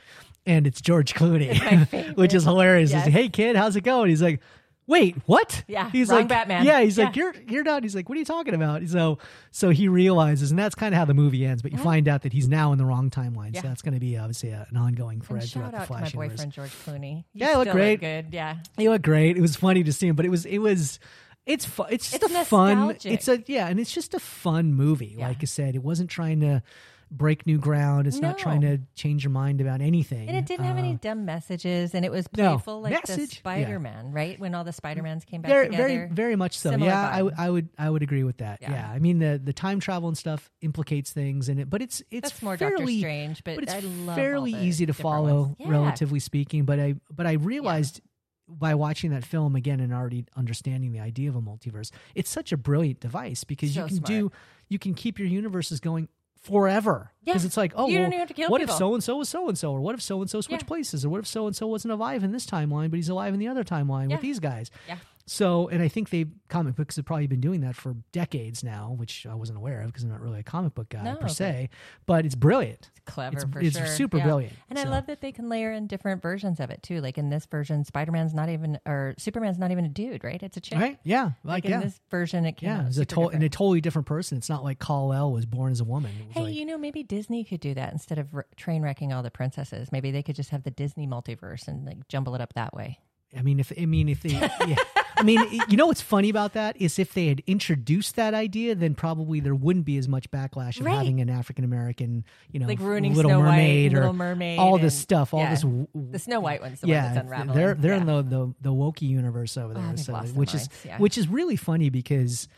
and 0.47 0.67
it's 0.67 0.81
George 0.81 1.15
Clooney, 1.15 2.15
which 2.17 2.35
is 2.35 2.45
hilarious. 2.45 2.93
He's 2.93 3.05
like, 3.05 3.13
Hey 3.13 3.29
kid, 3.29 3.57
how's 3.57 3.77
it 3.77 3.83
going? 3.83 4.11
He's 4.11 4.23
like, 4.23 4.41
Wait, 4.87 5.17
what? 5.25 5.65
Yeah, 5.67 5.89
he's 5.91 6.11
like 6.11 6.29
Batman. 6.29 6.67
Yeah, 6.67 6.83
he's 6.83 6.99
like 6.99 7.17
you're 7.17 7.35
you're 7.49 7.65
not. 7.65 7.83
He's 7.83 7.97
like, 7.97 8.07
what 8.11 8.17
are 8.17 8.19
you 8.19 8.25
talking 8.27 8.53
about? 8.53 8.87
So 8.87 9.17
so 9.51 9.71
he 9.71 9.89
realizes, 9.89 10.51
and 10.51 10.59
that's 10.59 10.75
kind 10.75 10.95
of 10.95 10.99
how 10.99 11.07
the 11.07 11.15
movie 11.15 11.47
ends. 11.47 11.63
But 11.63 11.73
you 11.73 11.79
find 11.79 12.07
out 12.07 12.21
that 12.21 12.35
he's 12.35 12.49
now 12.49 12.71
in 12.73 12.77
the 12.77 12.85
wrong 12.85 13.09
timeline. 13.09 13.47
Mm-hmm. 13.47 13.55
Yeah. 13.55 13.63
So 13.63 13.69
that's 13.69 13.81
going 13.81 13.95
to 13.95 14.01
be 14.01 14.19
obviously 14.19 14.51
a, 14.51 14.67
an 14.69 14.77
ongoing 14.77 15.21
And 15.21 15.25
thread 15.27 15.45
throughout 15.45 15.65
shout 15.65 15.73
the 15.73 15.79
out 15.79 15.87
to 15.87 15.93
my 15.95 15.99
Flash 16.01 16.13
universe. 16.15 16.33
boyfriend 16.37 16.53
George 16.53 16.71
Clooney. 16.85 17.17
You 17.17 17.25
Yeah, 17.33 17.51
he 17.53 17.57
looked 17.57 17.71
great. 17.73 18.01
good. 18.01 18.27
Yeah. 18.31 18.57
He 18.77 18.91
looked 18.91 19.07
great. 19.07 19.39
It 19.39 19.41
was 19.41 19.57
funny 19.57 19.85
to 19.85 19.93
see 19.93 20.07
him, 20.09 20.17
but 20.17 20.27
it 20.27 20.29
was 20.29 20.45
it 20.45 20.59
was 20.59 21.01
it's 21.47 21.65
fu- 21.65 21.83
it's 21.85 22.11
just 22.11 22.23
It's 22.23 22.33
a 22.35 22.45
fun. 22.45 22.97
It's 23.05 23.29
a 23.29 23.43
yeah, 23.47 23.69
and 23.69 23.79
it's 23.79 23.93
just 23.93 24.15
a 24.15 24.21
fun 24.21 24.73
movie. 24.75 25.17
Yeah. 25.19 25.29
Like 25.29 25.39
I 25.43 25.47
said, 25.47 25.75
it 25.75 25.83
wasn't 25.83 26.11
trying 26.11 26.41
to 26.41 26.63
break 27.11 27.47
new 27.47 27.59
ground. 27.59 28.09
It's 28.09 28.19
not 28.19 28.39
trying 28.39 28.63
to 28.63 28.81
change 28.97 29.23
your 29.23 29.31
mind 29.31 29.61
about 29.61 29.81
anything. 29.81 30.27
And 30.27 30.37
it 30.37 30.47
didn't 30.47 30.65
have 30.65 30.79
any 30.79 30.95
Uh, 30.95 30.99
dumb 31.01 31.25
messages, 31.25 31.95
and 31.95 32.05
it 32.05 32.11
was 32.11 32.27
no. 32.37 32.55
playful 32.57 32.81
like 32.81 32.93
Message? 32.93 33.31
the 33.31 33.37
Spider 33.37 33.79
Man, 33.79 34.11
right? 34.11 34.41
When 34.41 34.53
all 34.55 34.65
the 34.65 34.73
Spider 34.73 35.03
Mans 35.03 35.25
came 35.25 35.41
back 35.43 35.49
very, 35.51 35.67
together. 35.67 35.87
very, 35.89 36.09
very 36.09 36.35
much 36.37 36.59
so. 36.59 36.71
Similar 36.71 36.91
yeah, 36.91 37.09
I, 37.09 37.19
w-. 37.19 37.35
I 37.39 37.51
would, 37.51 37.69
I 37.79 37.91
would 37.91 38.03
agree 38.03 38.25
with 38.25 38.39
that. 38.39 38.61
Yeah. 38.63 38.73
Yeah. 38.73 38.91
I 38.91 38.99
mean 38.99 39.19
the 39.21 39.41
the 39.43 39.53
time 39.53 39.79
travel 39.81 40.09
and 40.09 40.19
stuff 40.19 40.51
implicates 40.61 41.13
things 41.13 41.49
in 41.49 41.59
it, 41.59 41.71
but 41.71 41.83
it's 41.83 42.03
it's 42.11 42.31
That's 42.31 42.43
more 42.43 42.57
fairly, 42.57 42.77
Doctor 42.79 42.99
Strange, 42.99 43.45
but, 43.45 43.55
but 43.57 43.65
it's 43.65 43.75
fairly 44.17 44.53
easy 44.53 44.87
to 44.87 44.95
follow. 44.95 45.55
Yeah. 45.61 45.69
relatively 45.69 46.19
speaking. 46.21 46.65
But 46.65 46.81
I, 46.81 46.95
but 47.15 47.27
I 47.27 47.33
realized 47.35 48.01
by 48.49 48.75
watching 48.75 49.11
that 49.11 49.25
film 49.25 49.57
again 49.57 49.81
and 49.81 49.93
already 49.93 50.27
understanding 50.37 50.93
the 50.93 51.01
idea 51.01 51.29
of 51.31 51.37
a 51.37 51.41
multiverse, 51.41 51.91
it's 52.15 52.29
such 52.31 52.53
a 52.53 52.57
brilliant 52.57 53.01
device 53.01 53.43
because 53.45 53.75
you 53.75 53.83
can 53.85 53.97
smart. 53.97 54.07
do, 54.07 54.33
you 54.69 54.79
can 54.79 54.95
keep 54.95 55.19
your 55.19 55.29
universes 55.29 55.81
going 55.81 56.09
forever. 56.43 57.11
Because 57.25 57.43
Yeah. 57.43 57.47
it's 57.47 57.57
like, 57.57 57.73
oh, 57.75 57.87
well, 57.87 57.95
don't 57.95 58.07
even 58.09 58.19
have 58.19 58.29
to 58.29 58.35
kill 58.35 58.51
what 58.51 58.61
people. 58.61 58.75
if 58.75 58.79
so 58.79 58.93
and 58.93 59.03
so 59.03 59.17
was 59.17 59.29
so 59.31 59.49
and 59.49 59.57
so, 59.57 59.73
or 59.73 59.81
what 59.81 59.95
if 59.95 60.03
so 60.03 60.21
and 60.21 60.29
so 60.29 60.43
switched 60.43 60.65
Yeah. 60.65 60.69
places, 60.69 61.05
or 61.05 61.09
what 61.09 61.21
if 61.21 61.27
so 61.27 61.47
and 61.47 61.57
so 61.57 61.67
wasn't 61.67 61.93
alive 61.93 62.23
in 62.23 62.33
this 62.33 62.45
timeline, 62.45 62.91
but 62.91 62.97
he's 62.97 63.09
alive 63.09 63.33
in 63.33 63.41
the 63.41 63.49
other 63.49 63.65
timeline 63.65 64.11
Yeah. 64.11 64.17
with 64.17 64.23
these 64.23 64.41
guys. 64.41 64.71
Yeah. 64.87 64.99
So, 65.27 65.69
and 65.69 65.83
I 65.83 65.89
think 65.89 66.11
they 66.11 66.27
comic 66.49 66.77
books 66.77 66.97
have 66.97 67.07
probably 67.07 67.27
been 67.27 67.41
doing 67.41 67.63
that 67.63 67.75
for 67.75 67.97
decades 68.13 68.63
now, 68.63 68.95
which 68.99 69.27
I 69.27 69.35
wasn't 69.35 69.57
aware 69.57 69.81
of 69.81 69.87
because 69.87 70.03
I'm 70.03 70.11
not 70.11 70.21
really 70.21 70.41
a 70.41 70.43
comic 70.43 70.75
book 70.75 70.91
guy 70.91 71.03
No, 71.03 71.17
per 71.17 71.29
se. 71.29 71.71
But 72.05 72.27
it's 72.27 72.35
brilliant. 72.35 72.91
It's 72.91 73.01
clever 73.07 73.37
It's, 73.39 73.45
for 73.45 73.61
it's 73.61 73.77
sure. 73.79 73.87
super 73.87 74.19
Yeah. 74.19 74.25
brilliant. 74.25 74.53
And 74.69 74.79
I 74.79 74.85
love 74.85 75.07
that 75.07 75.23
they 75.23 75.33
can 75.33 75.49
layer 75.49 75.73
in 75.73 75.87
different 75.87 76.21
versions 76.21 76.61
of 76.61 76.69
it 76.69 76.83
too. 76.83 77.01
Like 77.01 77.17
in 77.17 77.31
this 77.31 77.47
version, 77.47 77.85
Spider 77.85 78.13
Man's 78.13 78.35
not 78.35 78.51
even, 78.51 78.79
or 78.85 79.15
Superman's 79.17 79.59
not 79.59 79.71
even 79.71 79.87
a 79.87 79.89
dude, 79.89 80.23
right? 80.25 80.43
It's 80.43 80.59
a 80.59 80.61
chick. 80.61 80.79
right? 80.79 80.99
Yeah, 81.05 81.31
Like, 81.43 81.55
like, 81.55 81.65
in 81.65 81.71
yeah, 81.71 81.81
this 81.81 82.01
version, 82.11 82.45
it 82.45 82.59
came 82.59 82.69
yeah. 82.69 82.87
It's 82.87 82.99
a 82.99 83.07
to- 83.07 83.29
and 83.29 83.43
a 83.43 83.49
totally 83.49 83.81
different 83.81 84.07
person. 84.07 84.37
It's 84.37 84.51
not 84.51 84.63
like 84.63 84.79
Kal 84.79 85.11
El 85.15 85.33
was 85.33 85.47
born 85.47 85.73
as 85.73 85.81
a 85.81 85.85
woman. 85.85 86.13
Hey, 86.31 86.43
like, 86.43 86.55
you 86.55 86.67
know, 86.67 86.77
maybe 86.77 87.03
Disney 87.03 87.45
could 87.45 87.61
do 87.61 87.73
that 87.75 87.93
instead 87.93 88.19
of 88.19 88.35
r- 88.35 88.47
train 88.57 88.83
wrecking 88.83 89.13
all 89.15 89.23
the 89.23 89.31
princesses. 89.31 89.91
Maybe 89.91 90.11
they 90.11 90.23
could 90.23 90.37
just 90.37 90.51
have 90.51 90.65
the 90.65 90.71
Disney 90.71 91.07
multiverse 91.07 91.67
and 91.67 91.87
like 91.87 92.09
jumble 92.09 92.35
it 92.35 92.43
up 92.43 92.53
that 92.55 92.75
way. 92.75 92.99
I 93.37 93.43
mean, 93.43 93.61
if 93.61 93.73
I 93.81 93.87
mean 93.87 94.09
if 94.09 94.21
they, 94.23 94.31
yeah. 94.31 94.77
I 95.17 95.23
mean, 95.23 95.41
you 95.69 95.77
know 95.77 95.87
what's 95.87 96.01
funny 96.01 96.29
about 96.29 96.53
that 96.55 96.77
is 96.81 96.99
if 96.99 97.15
they 97.15 97.27
had 97.29 97.43
introduced 97.47 98.17
that 98.17 98.35
idea, 98.35 98.75
then 98.75 98.95
probably 98.95 99.41
there 99.41 99.55
wouldn't 99.55 99.85
be 99.85 99.97
as 99.97 100.09
much 100.09 100.31
backlash 100.31 100.79
of 100.81 100.87
Right. 100.87 100.97
having 100.97 101.21
an 101.21 101.31
African 101.31 101.65
American, 101.65 102.25
you 102.51 102.61
know, 102.61 102.67
Like 102.67 102.81
ruining 102.81 103.15
Little 103.15 103.31
Snow 103.31 103.41
White, 103.41 103.47
Mermaid 103.47 103.93
or 103.95 103.97
Little 103.99 104.13
Mermaid, 104.13 104.59
all 104.59 104.79
this 104.79 104.95
and- 104.95 105.03
stuff, 105.03 105.35
all 105.35 105.41
yeah. 105.41 105.51
this. 105.51 105.63
w- 105.63 105.87
The 105.95 106.19
Snow 106.19 106.41
White 106.41 106.61
one's 106.63 106.81
the 106.81 106.89
yeah, 106.89 107.05
one 107.07 107.15
that's 107.15 107.25
unraveling. 107.27 107.57
they're 107.59 107.75
they're 107.75 107.95
in 107.95 108.07
the 108.07 108.23
the 108.23 108.55
the 108.61 108.71
Wokey 108.73 109.03
universe 109.09 109.57
over 109.57 109.73
oh, 109.77 109.81
there, 109.81 109.91
they've 109.91 110.01
so 110.01 110.15
which 110.35 110.55
is 110.55 110.69
yeah. 110.85 110.99
which 110.99 111.17
is 111.19 111.29
really 111.29 111.57
funny 111.57 111.91
because 111.91 112.49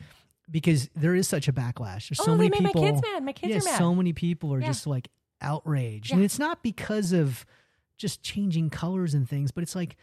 because 0.51 0.89
there 0.95 1.15
is 1.15 1.27
such 1.27 1.49
a 1.49 1.53
backlash. 1.53 2.09
There's 2.09 2.19
so 2.25 2.33
Oh, 2.33 2.37
they 2.37 2.49
many 2.49 2.51
made 2.51 2.63
my 2.63 2.69
people. 2.69 2.83
kids 2.83 3.03
mad. 3.03 3.25
My 3.25 3.33
kids 3.33 3.51
yeah, 3.53 3.59
are 3.59 3.65
mad. 3.73 3.79
so 3.79 3.95
many 3.95 4.13
people 4.13 4.55
are 4.55 4.61
Yeah. 4.61 4.67
just 4.69 4.87
like 4.87 5.09
outraged, 5.41 6.11
Yeah. 6.11 6.17
and 6.17 6.25
it's 6.25 6.39
not 6.39 6.63
because 6.63 7.13
of 7.13 7.45
just 7.99 8.23
changing 8.23 8.71
colors 8.71 9.15
and 9.15 9.29
things, 9.29 9.51
but 9.51 9.63
it's 9.63 9.75
like 9.75 9.97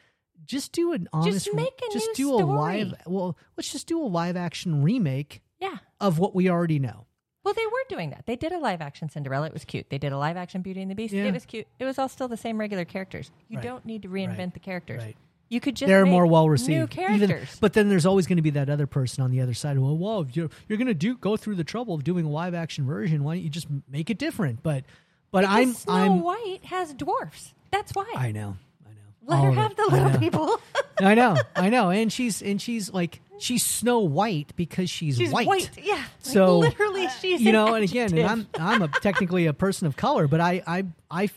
just 0.45 0.71
do 0.71 0.93
an 0.93 1.07
honest, 1.13 1.53
make 1.53 1.79
a 1.89 1.93
just 1.93 2.07
new 2.09 2.15
do 2.15 2.33
a 2.33 2.43
live. 2.43 2.93
Well, 3.05 3.37
let's 3.57 3.71
just 3.71 3.87
do 3.87 4.01
a 4.01 4.05
live 4.07 4.35
action 4.35 4.83
remake 4.83 5.41
Yeah. 5.59 5.77
of 5.99 6.19
what 6.19 6.35
we 6.35 6.49
already 6.49 6.79
know. 6.79 7.05
Well, 7.43 7.53
they 7.53 7.65
were 7.65 7.83
doing 7.89 8.11
that. 8.11 8.25
They 8.25 8.35
did 8.37 8.51
a 8.53 8.57
live 8.59 8.79
action 8.81 9.09
Cinderella. 9.09 9.47
It 9.47 9.53
was 9.53 9.65
cute. 9.65 9.89
They 9.89 9.97
did 9.97 10.13
a 10.13 10.17
live 10.17 10.37
action 10.37 10.61
Beauty 10.61 10.81
and 10.81 10.89
the 10.89 10.95
Beast. 10.95 11.13
Yeah. 11.13 11.25
It 11.25 11.33
was 11.33 11.45
cute. 11.45 11.67
It 11.77 11.85
was 11.85 11.99
all 11.99 12.07
still 12.07 12.27
the 12.29 12.37
same 12.37 12.57
regular 12.57 12.85
characters. 12.85 13.31
You 13.49 13.57
Right. 13.57 13.63
don't 13.65 13.85
need 13.85 14.03
to 14.03 14.07
reinvent 14.09 14.37
Right. 14.37 14.53
the 14.53 14.59
characters. 14.61 15.03
Right. 15.03 15.17
You 15.49 15.59
could 15.59 15.75
just 15.75 15.87
They're 15.87 16.05
more 16.05 16.25
well 16.25 16.45
New 16.45 16.51
received. 16.51 16.93
Even, 16.95 17.27
characters. 17.29 17.57
but 17.59 17.73
then 17.73 17.89
there's 17.89 18.05
always 18.05 18.25
going 18.27 18.37
to 18.37 18.41
be 18.41 18.49
that 18.51 18.69
other 18.69 18.87
person 18.87 19.23
on 19.23 19.29
the 19.29 19.41
other 19.41 19.53
side. 19.53 19.77
Well, 19.77 20.21
if 20.21 20.35
you're 20.35 20.49
you're 20.69 20.77
going 20.77 20.87
to 20.87 20.93
do 20.95 21.15
go 21.17 21.35
through 21.37 21.55
the 21.55 21.63
trouble 21.65 21.93
of 21.93 22.03
doing 22.03 22.25
a 22.25 22.29
live 22.29 22.53
action 22.55 22.85
version. 22.85 23.23
Why 23.23 23.35
don't 23.35 23.43
you 23.43 23.49
just 23.49 23.67
make 23.89 24.09
it 24.09 24.17
different? 24.17 24.63
But 24.63 24.85
but 25.31 25.41
Because 25.41 25.55
I'm 25.57 25.73
Snow 25.73 25.93
I'm 25.93 26.21
White 26.21 26.65
has 26.65 26.93
dwarfs. 26.93 27.53
That's 27.71 27.91
why. 27.93 28.09
I 28.15 28.31
know. 28.31 28.55
Let 29.25 29.39
All 29.39 29.45
her 29.45 29.51
have 29.53 29.75
the 29.75 29.85
little 29.85 30.19
people. 30.19 30.59
I 30.99 31.15
know, 31.15 31.37
I 31.55 31.69
know, 31.69 31.89
and 31.89 32.11
she's 32.11 32.41
and 32.41 32.61
she's 32.61 32.91
like 32.91 33.21
she's 33.39 33.65
Snow 33.65 33.99
White 33.99 34.55
because 34.55 34.89
she's, 34.89 35.17
She's 35.17 35.31
white. 35.31 35.69
Yeah. 35.81 35.93
Like, 35.93 36.03
So, 36.19 36.59
literally, 36.59 37.05
uh, 37.05 37.09
she's 37.09 37.41
you 37.41 37.49
an 37.49 37.53
know, 37.53 37.73
and 37.73 37.83
again, 37.83 38.17
and. 38.17 38.27
I'm 38.27 38.47
I'm 38.59 38.81
a 38.81 38.87
technically 38.87 39.45
a 39.45 39.53
person 39.53 39.87
of 39.87 39.95
color, 39.95 40.27
but 40.27 40.39
I 40.41 40.61
I 40.67 40.85
I 41.09 41.29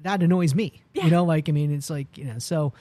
that 0.00 0.22
annoys 0.22 0.54
me. 0.54 0.82
You 0.92 1.10
know, 1.10 1.24
like 1.24 1.48
I 1.48 1.52
mean, 1.52 1.72
it's 1.72 1.90
like 1.90 2.18
you 2.18 2.24
know, 2.24 2.38
so. 2.38 2.72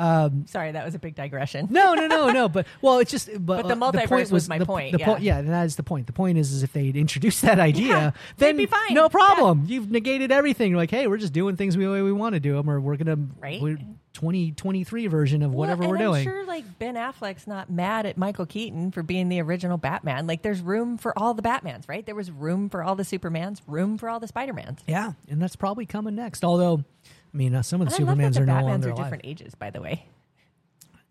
Um, 0.00 0.46
Sorry, 0.46 0.72
that 0.72 0.84
was 0.84 0.94
a 0.94 0.98
big 0.98 1.14
digression. 1.14 1.68
no, 1.70 1.94
no, 1.94 2.06
no, 2.06 2.30
no. 2.30 2.48
But 2.48 2.66
well, 2.80 2.98
it's 2.98 3.10
just. 3.10 3.28
But, 3.40 3.62
But 3.62 3.68
the 3.68 3.74
uh, 3.74 3.92
multiverse 3.92 4.08
point 4.08 4.30
was 4.30 4.48
my 4.48 4.58
the, 4.58 4.66
point, 4.66 4.92
The 4.92 4.98
yeah. 4.98 5.06
point, 5.06 5.22
yeah, 5.22 5.42
that 5.42 5.64
is 5.66 5.76
the 5.76 5.82
point. 5.82 6.06
The 6.06 6.12
point 6.12 6.38
is, 6.38 6.52
is 6.52 6.62
if 6.62 6.72
they'd 6.72 6.96
introduced 6.96 7.42
that 7.42 7.58
idea, 7.60 7.86
Yeah, 7.88 8.10
then 8.38 8.56
be 8.56 8.66
fine. 8.66 8.94
no 8.94 9.08
problem. 9.08 9.64
You've 9.66 9.90
negated 9.90 10.32
everything. 10.32 10.70
You're 10.70 10.78
like, 10.78 10.90
hey, 10.90 11.06
we're 11.06 11.16
just 11.18 11.32
doing 11.32 11.56
things 11.56 11.76
the 11.76 11.86
way 11.86 12.02
we 12.02 12.12
want 12.12 12.34
to 12.34 12.40
do 12.40 12.54
them, 12.56 12.68
or 12.70 12.80
we're 12.80 12.96
gonna 12.96 13.18
Right. 13.40 13.60
we're 13.60 13.78
2023 14.12 15.06
version 15.06 15.42
of 15.42 15.52
whatever 15.52 15.80
well, 15.82 15.90
we're 15.90 15.96
and 15.96 16.04
doing. 16.04 16.28
I'm 16.28 16.32
sure 16.34 16.44
like 16.46 16.78
Ben 16.78 16.94
Affleck's 16.96 17.46
not 17.46 17.70
mad 17.70 18.06
at 18.06 18.16
Michael 18.18 18.46
Keaton 18.46 18.90
for 18.90 19.02
being 19.02 19.28
the 19.28 19.40
original 19.40 19.78
Batman. 19.78 20.26
Like 20.26 20.42
there's 20.42 20.60
room 20.60 20.98
for 20.98 21.16
all 21.18 21.34
the 21.34 21.42
Batmans, 21.42 21.88
right? 21.88 22.04
There 22.04 22.14
was 22.14 22.30
room 22.30 22.68
for 22.68 22.82
all 22.82 22.96
the 22.96 23.02
Supermans, 23.04 23.60
room 23.66 23.98
for 23.98 24.08
all 24.08 24.20
the 24.20 24.26
Spider-Mans. 24.26 24.80
Yeah, 24.86 25.12
and 25.28 25.40
that's 25.40 25.56
probably 25.56 25.86
coming 25.86 26.14
next. 26.16 26.44
Although, 26.44 26.84
I 27.32 27.36
mean, 27.36 27.54
uh, 27.54 27.62
some 27.62 27.80
of 27.80 27.88
the 27.88 27.94
And 27.96 28.04
I 28.04 28.08
love 28.12 28.18
that 28.18 28.24
Supermans 28.24 28.34
the 28.34 28.42
are 28.42 28.46
no 28.46 28.52
Batmans 28.54 28.62
longer 28.64 28.88
are 28.88 28.92
alive. 28.92 29.04
different 29.06 29.26
ages, 29.26 29.54
by 29.54 29.70
the 29.70 29.80
way. 29.80 30.04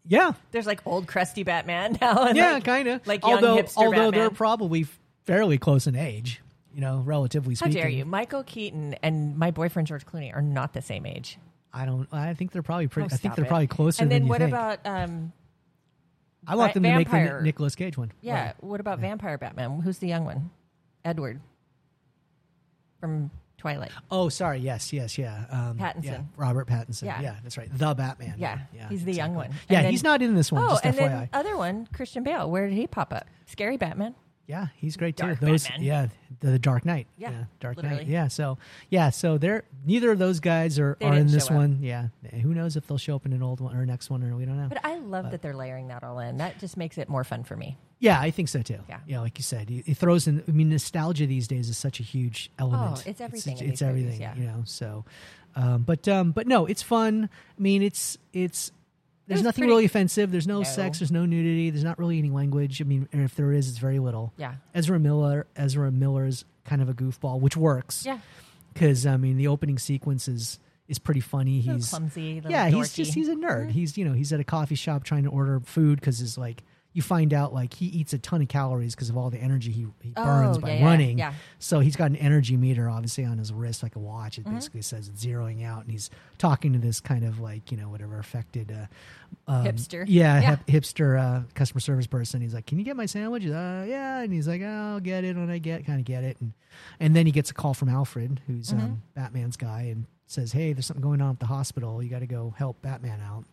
Yeah, 0.08 0.32
There's 0.52 0.66
like 0.66 0.82
old 0.88 1.08
crusty 1.08 1.44
Batman 1.44 1.98
now. 2.02 2.24
And 2.28 2.36
yeah, 2.38 2.54
like, 2.54 2.64
kind 2.64 2.88
of. 2.88 3.06
like 3.06 3.22
young 3.24 3.36
although, 3.36 3.58
hipster 3.62 3.78
although 3.78 4.12
they're 4.12 4.30
probably 4.32 4.86
fairly 5.26 5.58
close 5.58 5.86
in 5.88 5.96
age. 5.96 6.42
You 6.74 6.82
know, 6.82 7.00
relatively 7.06 7.56
speaking. 7.56 7.74
How 7.78 7.82
dare 7.82 7.90
you? 7.90 8.06
Michael 8.06 8.44
Keaton 8.44 8.94
and 9.04 9.38
my 9.38 9.52
boyfriend 9.52 9.88
George 9.88 10.06
Clooney 10.06 10.34
are 10.36 10.42
not 10.42 10.74
the 10.74 10.82
same 10.82 11.06
age. 11.06 11.38
I 11.74 11.86
don't. 11.86 12.08
I 12.12 12.34
think 12.36 12.52
they're 12.52 12.62
probably 12.64 12.88
pretty. 12.88 13.10
Oh, 13.12 13.14
I 13.14 13.18
think 13.18 13.36
they're 13.36 13.46
it. 13.46 13.48
probably 13.48 13.68
closer. 13.68 14.04
And 14.04 14.12
then 14.12 14.28
what 14.28 14.40
think. 14.40 14.52
about 14.52 14.80
um 14.86 15.32
I 16.48 16.56
want 16.56 16.74
them 16.74 16.84
to 16.84 16.96
make 16.96 17.08
the 17.08 17.12
Vampire? 17.12 17.42
Ni- 17.42 17.46
Nicolas 17.50 17.76
Cage 17.76 17.98
one. 17.98 18.12
yeah, 18.22 18.46
Right. 18.48 18.64
what 18.64 18.80
about 18.80 19.00
Vampire 19.00 19.38
Batman? 19.38 19.82
Who's 19.82 19.98
the 20.00 20.08
young 20.08 20.26
one? 20.26 20.50
Edward 21.06 21.42
from 23.00 23.30
Twilight. 23.60 23.92
Oh, 24.10 24.30
sorry. 24.30 24.60
Yes, 24.60 24.94
yes, 24.94 25.18
yeah. 25.18 25.46
Um, 25.52 25.78
Pattinson. 25.78 26.04
yeah, 26.04 26.22
Robert 26.38 26.68
Pattinson. 26.68 27.04
Yeah. 27.04 27.22
Yeah. 27.22 27.36
that's 27.44 27.58
right. 27.58 27.70
The 27.72 27.94
Batman. 27.94 28.36
Yeah, 28.38 28.60
yeah 28.74 28.88
he's 28.90 29.04
the 29.04 29.14
young 29.14 29.36
one. 29.36 29.52
Yeah, 29.70 29.82
then- 29.82 29.92
he's 29.92 30.02
not 30.02 30.22
in 30.22 30.34
this 30.34 30.52
one. 30.52 30.64
Oh, 30.64 30.70
just 30.70 30.86
and 30.86 30.96
FYI. 30.96 30.98
then 30.98 31.30
other 31.34 31.58
one, 31.58 31.88
Christian 31.94 32.24
Bale. 32.24 32.50
Where 32.50 32.68
did 32.68 32.76
he 32.76 32.88
pop 32.88 33.14
up? 33.14 33.28
Scary 33.48 33.76
Batman. 33.76 34.16
Yeah, 34.48 34.68
he's 34.78 34.98
great 34.98 35.16
too. 35.16 35.36
Those, 35.36 35.68
Batman. 35.68 35.84
yeah, 35.86 36.08
the, 36.40 36.52
the 36.52 36.60
Dark 36.60 36.84
Knight. 36.84 37.06
Yeah, 37.18 37.44
Dark 37.60 37.84
Knight. 37.84 38.08
Yeah, 38.08 38.30
so 38.30 38.58
yeah, 38.90 39.12
so 39.12 39.38
they're 39.38 39.64
neither 39.86 40.12
of 40.12 40.18
those 40.18 40.40
guys 40.40 40.80
are, 40.80 40.98
They 41.00 41.06
are 41.06 41.14
in 41.16 41.28
this 41.28 41.46
show 41.48 41.54
up. 41.54 41.60
one. 41.60 41.80
Yeah, 41.82 42.08
who 42.42 42.56
knows 42.56 42.76
if 42.76 42.88
they'll 42.88 42.98
show 42.98 43.16
up 43.16 43.28
in 43.28 43.34
an 43.34 43.44
old 43.44 43.60
one 43.60 43.76
or 43.76 43.86
next 43.86 44.10
one 44.10 44.24
or 44.24 44.36
we 44.36 44.46
don't 44.46 44.58
know. 44.58 44.70
But 44.70 44.84
I 44.84 44.96
love 44.98 45.30
that 45.32 45.44
they're 45.44 45.56
layering 45.56 45.90
that 45.90 46.04
all 46.04 46.18
in. 46.20 46.38
That 46.38 46.58
just 46.60 46.78
makes 46.78 46.98
it 46.98 47.10
more 47.10 47.24
fun 47.24 47.44
for 47.44 47.56
me. 47.56 47.78
Yeah, 48.00 48.20
I 48.20 48.32
think 48.32 48.50
so 48.50 48.62
too. 48.62 48.80
Yeah. 48.88 49.00
Yeah 49.08 49.20
like 49.22 49.38
you 49.38 49.44
said, 49.44 49.70
it, 49.70 49.88
it 49.90 49.96
throws 49.98 50.28
in. 50.28 50.44
I 50.48 50.52
mean, 50.52 50.70
nostalgia 50.70 51.26
these 51.28 51.48
days 51.48 51.70
is 51.70 51.78
such 51.78 52.00
a 52.00 52.04
huge 52.04 52.50
element. 52.58 52.98
Oh, 53.06 53.10
it's 53.10 53.22
everything 53.22 53.54
It's, 53.54 53.62
it's 53.62 53.80
these 53.80 53.88
movies, 53.88 54.04
everything. 54.06 54.22
yeah. 54.22 54.36
You 54.36 54.44
know, 54.46 54.62
so. 54.66 55.06
Um, 55.56 55.84
but 55.84 56.08
um, 56.08 56.32
but 56.32 56.48
no, 56.48 56.66
it's 56.66 56.82
fun. 56.84 57.30
I 57.58 57.62
mean, 57.62 57.82
it's 57.84 58.18
it's. 58.34 58.72
There's 59.28 59.40
was 59.40 59.44
nothing 59.46 59.62
pretty- 59.64 59.72
really 59.72 59.86
offensive. 59.86 60.32
There's 60.32 60.48
no, 60.48 60.60
No. 60.60 60.64
sex. 60.64 61.00
There's 61.00 61.12
no 61.12 61.26
nudity. 61.26 61.70
There's 61.70 61.84
not 61.84 62.00
really 62.00 62.18
any 62.18 62.32
language. 62.32 62.82
I 62.82 62.86
mean, 62.86 63.08
or 63.14 63.22
if 63.22 63.36
there 63.36 63.52
is, 63.52 63.70
it's 63.70 63.78
very 63.78 64.00
little. 64.00 64.34
Yeah. 64.38 64.56
Ezra 64.74 64.98
Miller. 65.00 65.46
Ezra 65.56 65.92
Miller 65.92 66.26
is 66.26 66.46
kind 66.66 66.82
of 66.82 66.90
a 66.90 66.94
goofball, 66.96 67.40
which 67.40 67.56
works. 67.58 68.06
Yeah. 68.06 68.20
because 68.74 69.06
I 69.06 69.18
mean 69.18 69.38
the 69.38 69.48
opening 69.48 69.78
sequence 69.78 70.28
is 70.28 70.60
is 70.88 70.98
pretty 71.00 71.20
funny. 71.20 71.60
He's 71.60 71.90
clumsy. 71.90 72.42
Yeah, 72.48 72.70
he's 72.70 72.94
just 72.94 73.14
he's 73.14 73.28
a 73.28 73.36
nerd. 73.36 73.68
Mhm. 73.68 73.72
He's 73.72 73.98
you 73.98 74.06
know 74.06 74.14
he's 74.14 74.32
at 74.34 74.40
a 74.40 74.44
coffee 74.44 74.76
shop 74.76 75.04
trying 75.04 75.24
to 75.24 75.30
order 75.30 75.60
food 75.60 76.00
because 76.00 76.22
it's 76.22 76.38
like 76.38 76.64
you 76.94 77.02
find 77.04 77.34
out 77.34 77.54
like 77.54 77.74
he 77.76 77.86
eats 77.86 78.14
a 78.14 78.18
ton 78.18 78.42
of 78.42 78.48
calories 78.48 78.96
because 78.96 79.10
of 79.10 79.16
all 79.18 79.30
the 79.30 79.38
energy 79.38 79.72
he, 79.72 79.86
he 80.02 80.10
burns 80.10 80.58
Oh, 80.58 80.60
by 80.60 80.70
yeah, 80.72 80.80
yeah, 80.80 80.86
running. 80.86 81.18
yeah. 81.20 81.34
So 81.60 81.80
he's 81.82 81.96
got 81.96 82.10
an 82.10 82.16
energy 82.16 82.58
meter 82.58 82.90
obviously 82.90 83.26
on 83.26 83.38
his 83.38 83.54
wrist 83.54 83.84
like 83.84 83.96
a 83.96 84.00
watch. 84.00 84.38
It 84.40 84.46
Mm-hmm. 84.46 84.56
basically 84.56 84.82
says 84.82 85.08
it's 85.08 85.24
zeroing 85.24 85.64
out, 85.64 85.84
and 85.84 85.92
he's 85.92 86.10
talking 86.40 86.74
to 86.74 86.80
this 86.80 87.00
kind 87.00 87.24
of 87.26 87.40
like 87.40 87.72
you 87.72 87.78
know 87.78 87.90
whatever 87.90 88.18
affected. 88.18 88.72
Uh, 88.72 89.52
um, 89.52 89.66
Hipster. 89.66 90.04
yeah, 90.08 90.42
Yeah. 90.42 90.56
hip- 90.56 90.66
hipster 90.84 91.20
uh, 91.20 91.44
customer 91.54 91.80
service 91.80 92.08
person. 92.08 92.42
He's 92.42 92.54
like, 92.56 92.66
"Can 92.66 92.80
you 92.80 92.86
get 92.86 92.96
my 92.96 93.06
sandwich?" 93.06 93.46
Uh, 93.46 93.84
yeah, 93.88 94.22
and 94.22 94.34
he's 94.34 94.48
like, 94.48 94.62
oh, 94.64 94.94
"I'll 94.94 95.00
get 95.00 95.24
it 95.24 95.36
when 95.38 95.50
I 95.52 95.60
get 95.60 95.86
kind 95.86 96.00
of 96.00 96.06
get 96.06 96.24
it." 96.24 96.38
And 96.42 96.54
and 97.00 97.16
then 97.16 97.26
he 97.28 97.32
gets 97.32 97.52
a 97.52 97.54
call 97.54 97.74
from 97.76 97.90
Alfred, 97.90 98.42
who's 98.48 98.70
Mm-hmm. 98.72 98.84
um, 98.84 99.02
Batman's 99.14 99.58
guy, 99.58 99.84
and 99.84 100.06
says, 100.26 100.52
"Hey, 100.54 100.74
there's 100.74 100.88
something 100.88 101.04
going 101.04 101.22
on 101.22 101.32
at 101.32 101.40
the 101.40 101.46
hospital. 101.46 102.02
You 102.02 102.10
got 102.10 102.20
to 102.20 102.28
go 102.28 102.54
help 102.58 102.82
Batman 102.82 103.22
out." 103.22 103.46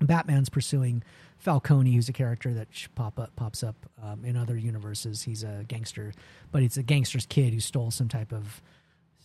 Batman's 0.00 0.48
pursuing 0.48 1.02
Falcone, 1.38 1.92
who's 1.92 2.08
a 2.08 2.12
character 2.12 2.52
that 2.54 2.68
pop 2.94 3.18
up 3.18 3.34
pops 3.36 3.62
up 3.62 3.76
um, 4.02 4.24
in 4.24 4.36
other 4.36 4.56
universes. 4.56 5.22
He's 5.22 5.42
a 5.44 5.64
gangster, 5.68 6.12
but 6.50 6.62
it's 6.62 6.76
a 6.76 6.82
gangster's 6.82 7.26
kid 7.26 7.52
who 7.54 7.60
stole 7.60 7.90
some 7.90 8.08
type 8.08 8.32
of 8.32 8.60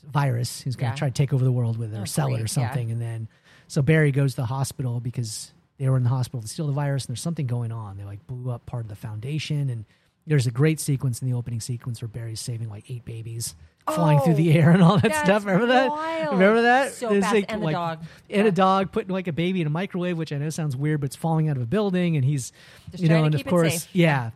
virus. 0.04 0.62
Who's 0.62 0.76
going 0.76 0.92
to 0.92 0.96
Yeah. 0.96 1.00
try 1.00 1.10
to 1.10 1.14
take 1.14 1.34
over 1.34 1.44
the 1.44 1.52
world 1.52 1.78
with 1.78 1.94
it 1.94 1.98
or 1.98 2.02
Oh, 2.02 2.06
sell 2.06 2.28
it 2.28 2.34
or 2.34 2.38
great, 2.38 2.42
yeah. 2.42 2.68
something. 2.68 2.92
And 2.92 3.02
then 3.02 3.28
so 3.68 3.82
Barry 3.82 4.12
goes 4.12 4.34
to 4.34 4.42
the 4.42 4.46
hospital 4.48 5.00
because 5.00 5.54
they 5.78 5.90
were 5.90 5.98
in 5.98 6.04
the 6.04 6.10
hospital 6.10 6.42
to 6.42 6.48
steal 6.48 6.68
the 6.68 6.74
virus, 6.74 7.06
and 7.06 7.10
there's 7.16 7.22
something 7.22 7.48
going 7.48 7.72
on. 7.72 7.98
They 7.98 8.04
like 8.04 8.26
blew 8.28 8.52
up 8.52 8.66
part 8.66 8.84
of 8.86 8.90
the 8.90 8.96
foundation, 8.96 9.70
and 9.70 9.86
there's 10.28 10.48
a 10.48 10.52
great 10.52 10.80
sequence 10.80 11.22
in 11.22 11.30
the 11.30 11.36
opening 11.36 11.60
sequence 11.60 12.02
where 12.02 12.08
Barry's 12.10 12.40
saving 12.40 12.70
like 12.70 12.90
eight 12.90 13.06
babies. 13.06 13.56
Flying 13.94 14.22
through 14.22 14.36
the 14.36 14.50
Oh, 14.58 14.62
air 14.62 14.72
and 14.72 14.82
all 14.82 14.98
that 14.98 15.14
stuff. 15.26 15.44
Remember 15.46 15.66
that? 15.68 15.90
wild. 15.92 16.32
Remember 16.36 16.62
that? 16.62 16.94
So 16.94 17.10
fast. 17.20 17.34
like- 17.34 17.46
And 17.52 17.62
the 17.62 17.66
like- 17.66 17.74
dog. 17.74 18.00
and 18.30 18.44
Yeah. 18.44 18.48
a 18.48 18.52
dog 18.52 18.94
putting 18.94 19.12
like 19.12 19.28
a 19.28 19.34
baby 19.34 19.60
in 19.60 19.68
a 19.68 19.70
microwave, 19.70 20.18
which 20.18 20.32
I 20.32 20.38
know 20.38 20.50
sounds 20.50 20.78
weird, 20.78 21.02
but 21.02 21.08
it's 21.08 21.18
falling 21.18 21.50
out 21.50 21.58
of 21.58 21.64
a 21.64 21.66
building, 21.66 22.16
and 22.16 22.24
he's, 22.24 22.54
Just 22.92 23.04
you 23.04 23.10
know, 23.10 23.26
and 23.26 23.36
of 23.36 23.44
course, 23.46 23.90
yeah, 23.92 24.30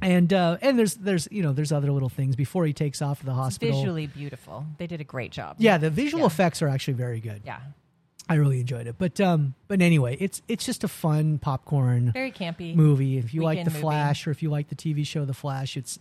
and 0.00 0.32
uh, 0.32 0.56
and 0.62 0.78
there's 0.78 0.94
there's 0.94 1.28
you 1.30 1.42
know 1.42 1.52
there's 1.52 1.72
other 1.72 1.92
little 1.92 2.08
things 2.08 2.36
before 2.36 2.64
he 2.64 2.72
takes 2.72 3.02
off 3.02 3.18
to 3.20 3.26
the 3.26 3.32
It's 3.32 3.38
hospital. 3.38 3.76
visually 3.76 4.06
beautiful. 4.06 4.64
They 4.78 4.86
did 4.86 5.02
a 5.02 5.04
great 5.04 5.30
job. 5.32 5.56
yeah, 5.58 5.76
the 5.76 5.90
visual 5.90 6.22
Yeah. 6.22 6.28
effects 6.28 6.62
are 6.62 6.68
actually 6.68 6.94
very 6.94 7.20
good. 7.20 7.42
Yeah. 7.44 7.58
I 8.30 8.36
really 8.36 8.60
enjoyed 8.60 8.86
it, 8.86 8.96
but 8.98 9.20
um, 9.20 9.54
but 9.68 9.82
anyway, 9.82 10.16
it's 10.20 10.40
it's 10.48 10.64
just 10.64 10.84
a 10.84 10.88
fun 10.88 11.38
popcorn 11.38 12.12
Very 12.12 12.32
campy. 12.32 12.74
movie. 12.74 13.18
If 13.18 13.34
you 13.34 13.42
like 13.42 13.64
the 13.64 13.70
movie. 13.70 13.80
Flash, 13.82 14.26
or 14.26 14.30
if 14.30 14.42
you 14.42 14.48
like 14.50 14.68
the 14.68 14.76
TV 14.76 15.06
show 15.06 15.24
The 15.24 15.34
Flash, 15.34 15.76
it's 15.76 15.98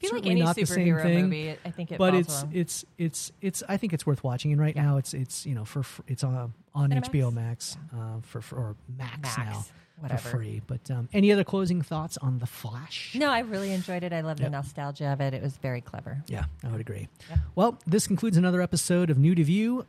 If 0.00 0.04
you 0.04 0.08
like 0.08 0.16
certainly 0.24 0.30
any 0.32 0.40
not 0.42 0.56
the 0.56 0.64
same 0.66 0.86
superhero 0.88 1.02
thing. 1.02 1.24
movie, 1.24 1.50
I 1.64 1.70
think 1.70 1.92
it 1.92 1.98
but 1.98 2.14
it's 2.14 2.42
well. 2.42 2.50
it's 2.54 2.84
it's 2.98 3.32
it's 3.40 3.62
I 3.68 3.76
think 3.76 3.92
it's 3.92 4.06
worth 4.06 4.24
watching. 4.24 4.52
And 4.52 4.60
right 4.60 4.74
Yeah. 4.74 4.82
now, 4.84 4.96
it's 4.96 5.12
it's 5.14 5.44
you 5.46 5.54
know 5.54 5.64
for, 5.64 5.84
it's 6.06 6.24
on 6.24 6.54
on 6.74 6.90
Cinemax? 6.90 7.10
HBO 7.10 7.32
Max 7.32 7.76
uh, 7.94 8.20
for, 8.22 8.40
for 8.40 8.56
or 8.56 8.76
Max, 8.98 9.18
Max, 9.22 9.36
now 9.38 9.64
whatever. 9.98 10.20
for 10.20 10.28
free. 10.36 10.60
But 10.66 10.90
um, 10.90 11.08
any 11.14 11.32
other 11.32 11.44
closing 11.44 11.80
thoughts 11.82 12.16
on 12.18 12.38
the 12.38 12.46
Flash? 12.46 13.14
No, 13.14 13.30
I 13.30 13.38
really 13.40 13.72
enjoyed 13.72 14.02
it. 14.02 14.12
I 14.12 14.20
love 14.22 14.38
Yep. 14.40 14.46
the 14.50 14.56
nostalgia 14.56 15.06
of 15.12 15.20
it. 15.22 15.32
It 15.34 15.42
was 15.42 15.56
very 15.58 15.80
clever. 15.80 16.22
Yeah, 16.26 16.44
I 16.64 16.68
would 16.68 16.80
agree. 16.80 17.08
Yeah. 17.30 17.36
Well, 17.54 17.78
this 17.86 18.06
concludes 18.06 18.36
another 18.36 18.60
episode 18.62 19.08
of 19.10 19.18
New 19.18 19.34
to 19.34 19.44
View. 19.44 19.86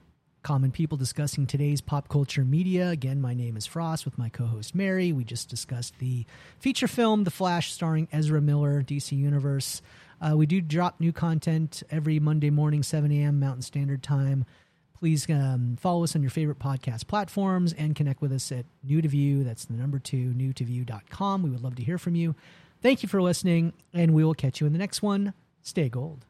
Common 0.47 0.71
people 0.71 0.97
discussing 0.97 1.45
today's 1.45 1.81
pop 1.81 2.07
culture 2.07 2.45
media. 2.45 2.89
Again, 2.89 3.19
my 3.19 3.33
name 3.33 3.57
is 3.57 3.65
Frost 3.65 4.05
with 4.05 4.17
my 4.17 4.29
co 4.29 4.45
host 4.45 4.73
Mary. 4.73 5.12
We 5.12 5.25
just 5.25 5.49
discussed 5.49 5.99
the 5.99 6.25
feature 6.57 6.88
film 6.88 7.25
The 7.25 7.31
Flash 7.31 7.73
starring 7.73 8.07
Ezra 8.13 8.39
Miller, 8.39 8.81
DC 8.81 9.12
Universe. 9.12 9.81
Uh, 10.21 10.38
we 10.38 10.45
do 10.45 10.62
drop 10.62 11.01
new 11.01 11.12
content 11.12 11.83
every 11.91 12.21
Monday 12.21 12.49
morning, 12.49 12.81
7 12.81 13.12
a.m. 13.12 13.41
Mountain 13.41 13.63
Standard 13.63 14.01
Time. 14.01 14.45
Please 14.97 15.29
um, 15.29 15.75
follow 15.81 16.05
us 16.05 16.15
on 16.15 16.21
your 16.21 16.31
favorite 16.31 16.60
podcast 16.60 17.07
platforms 17.07 17.73
and 17.73 17.93
connect 17.93 18.21
with 18.21 18.31
us 18.31 18.49
at 18.49 18.63
New 18.86 19.01
to 19.01 19.10
View. 19.10 19.43
That's 19.43 19.65
the 19.65 19.73
number 19.73 19.99
two, 19.99 20.33
newtoview.com. 20.33 21.43
We 21.43 21.49
would 21.49 21.62
love 21.62 21.75
to 21.75 21.83
hear 21.83 21.97
from 21.97 22.15
you. 22.15 22.36
Thank 22.81 23.03
you 23.03 23.10
for 23.10 23.21
listening, 23.21 23.73
and 23.93 24.13
we 24.13 24.23
will 24.23 24.33
catch 24.33 24.62
you 24.62 24.67
in 24.67 24.71
the 24.71 24.79
next 24.79 25.01
one. 25.01 25.33
Stay 25.62 25.89
gold. 25.89 26.25